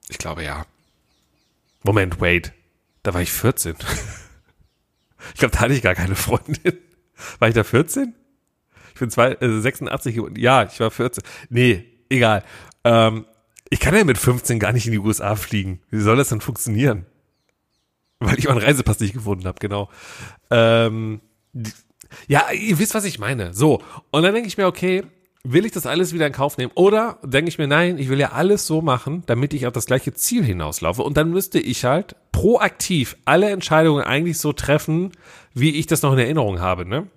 [0.09, 0.65] Ich glaube, ja.
[1.83, 2.51] Moment, wait.
[3.03, 3.75] Da war ich 14.
[5.33, 6.77] Ich glaube, da hatte ich gar keine Freundin.
[7.39, 8.13] War ich da 14?
[8.93, 11.23] Ich bin zwei, äh, 86 Ja, ich war 14.
[11.49, 12.43] Nee, egal.
[12.83, 13.25] Ähm,
[13.69, 15.81] ich kann ja mit 15 gar nicht in die USA fliegen.
[15.89, 17.05] Wie soll das denn funktionieren?
[18.19, 19.89] Weil ich meinen Reisepass nicht gefunden habe, genau.
[20.51, 21.21] Ähm,
[22.27, 23.53] ja, ihr wisst, was ich meine.
[23.53, 23.81] So.
[24.11, 25.03] Und dann denke ich mir, okay,
[25.43, 26.71] will ich das alles wieder in Kauf nehmen?
[26.75, 29.85] Oder denke ich mir, nein, ich will ja alles so machen, damit ich auf das
[29.85, 31.01] gleiche Ziel hinauslaufe.
[31.01, 35.11] Und dann müsste ich halt proaktiv alle Entscheidungen eigentlich so treffen,
[35.53, 37.07] wie ich das noch in Erinnerung habe, ne?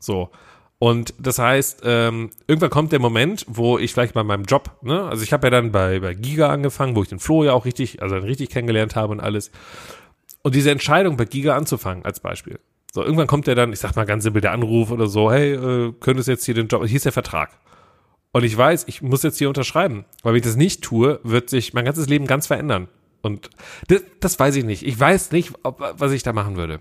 [0.00, 0.30] So.
[0.78, 5.04] Und das heißt, ähm, irgendwann kommt der Moment, wo ich vielleicht bei meinem Job, ne,
[5.04, 7.64] also ich habe ja dann bei, bei Giga angefangen, wo ich den Flo ja auch
[7.64, 9.50] richtig, also richtig kennengelernt habe und alles.
[10.42, 12.58] Und diese Entscheidung bei Giga anzufangen, als Beispiel.
[12.92, 15.54] So, irgendwann kommt der dann, ich sag mal ganz simpel, der Anruf oder so, hey,
[15.54, 17.50] äh, könntest jetzt hier den Job, hier ist der Vertrag.
[18.34, 20.06] Und ich weiß, ich muss jetzt hier unterschreiben.
[20.24, 22.88] Weil wenn ich das nicht tue, wird sich mein ganzes Leben ganz verändern.
[23.22, 23.48] Und
[23.86, 24.84] das, das weiß ich nicht.
[24.84, 26.80] Ich weiß nicht, ob, was ich da machen würde.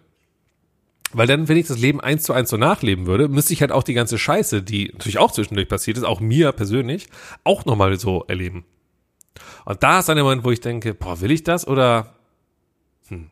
[1.11, 3.71] Weil dann, wenn ich das Leben eins zu eins so nachleben würde, müsste ich halt
[3.71, 7.07] auch die ganze Scheiße, die natürlich auch zwischendurch passiert ist, auch mir persönlich,
[7.43, 8.65] auch nochmal so erleben.
[9.65, 12.15] Und da ist dann der Moment, wo ich denke, boah, will ich das oder
[13.09, 13.29] hm.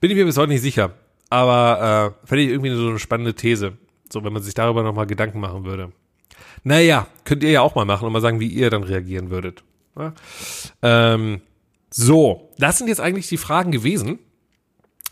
[0.00, 0.94] bin ich mir bis heute nicht sicher.
[1.28, 3.74] Aber äh, fände ich irgendwie so eine spannende These.
[4.10, 5.92] So, wenn man sich darüber nochmal Gedanken machen würde.
[6.66, 9.62] Naja, könnt ihr ja auch mal machen und mal sagen, wie ihr dann reagieren würdet.
[9.96, 10.12] Ja?
[10.82, 11.40] Ähm,
[11.90, 14.18] so, das sind jetzt eigentlich die Fragen gewesen.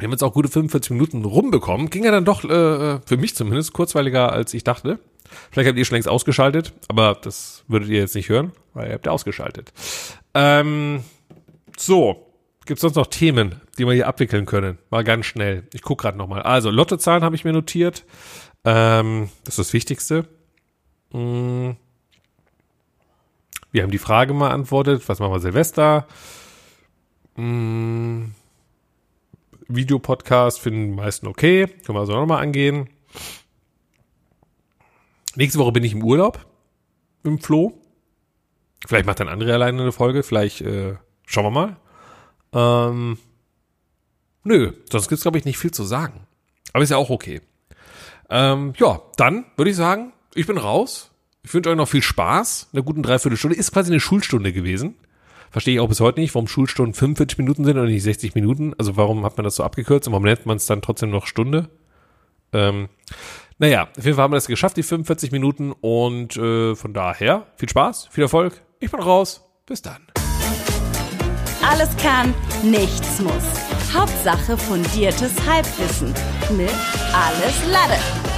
[0.01, 1.91] Wir haben jetzt auch gute 45 Minuten rumbekommen.
[1.91, 4.99] Ging ja dann doch, äh, für mich zumindest, kurzweiliger, als ich dachte.
[5.53, 8.95] Vielleicht habt ihr schon längst ausgeschaltet, aber das würdet ihr jetzt nicht hören, weil ihr
[8.95, 9.73] habt ja ausgeschaltet.
[10.35, 11.05] Ähm,
[11.77, 12.35] so,
[12.67, 14.79] gibt es sonst noch Themen, die wir hier abwickeln können?
[14.91, 15.69] Mal ganz schnell.
[15.73, 16.43] Ich gucke gerade nochmal.
[16.43, 18.05] Also, Lottozahlen habe ich mir notiert.
[18.65, 20.27] Ähm, das ist das Wichtigste.
[21.15, 21.77] Hm.
[23.71, 26.07] Wir haben die Frage mal antwortet, was machen wir Silvester?
[27.37, 28.35] Hm.
[29.69, 31.67] Videopodcast finden die meisten okay.
[31.67, 32.91] Können wir also nochmal angehen.
[35.37, 36.45] Nächste Woche bin ich im Urlaub.
[37.23, 37.81] Im Flo.
[38.87, 40.23] Vielleicht macht dann André alleine eine Folge.
[40.23, 40.97] Vielleicht äh,
[41.27, 41.77] schauen wir mal.
[42.53, 43.19] Ähm,
[44.43, 46.27] nö, sonst gibt's glaube ich nicht viel zu sagen.
[46.73, 47.41] Aber ist ja auch okay.
[48.31, 51.11] Ähm, ja, dann würde ich sagen, ich bin raus.
[51.43, 52.71] Ich wünsche euch noch viel Spaß.
[52.73, 53.57] Eine guten Dreiviertelstunde.
[53.57, 54.97] Ist quasi eine Schulstunde gewesen.
[55.51, 58.75] Verstehe ich auch bis heute nicht, warum Schulstunden 45 Minuten sind und nicht 60 Minuten.
[58.77, 61.27] Also warum hat man das so abgekürzt und warum nennt man es dann trotzdem noch
[61.27, 61.69] Stunde?
[62.53, 62.89] Ähm,
[63.59, 65.73] naja, auf jeden Fall haben wir das geschafft, die 45 Minuten.
[65.73, 68.61] Und äh, von daher viel Spaß, viel Erfolg.
[68.81, 69.43] Ich bin raus.
[69.67, 70.03] Bis dann.
[71.63, 73.33] Alles kann, nichts muss.
[73.95, 76.13] Hauptsache fundiertes Halbwissen
[76.57, 76.75] mit
[77.13, 78.34] Alles Lade.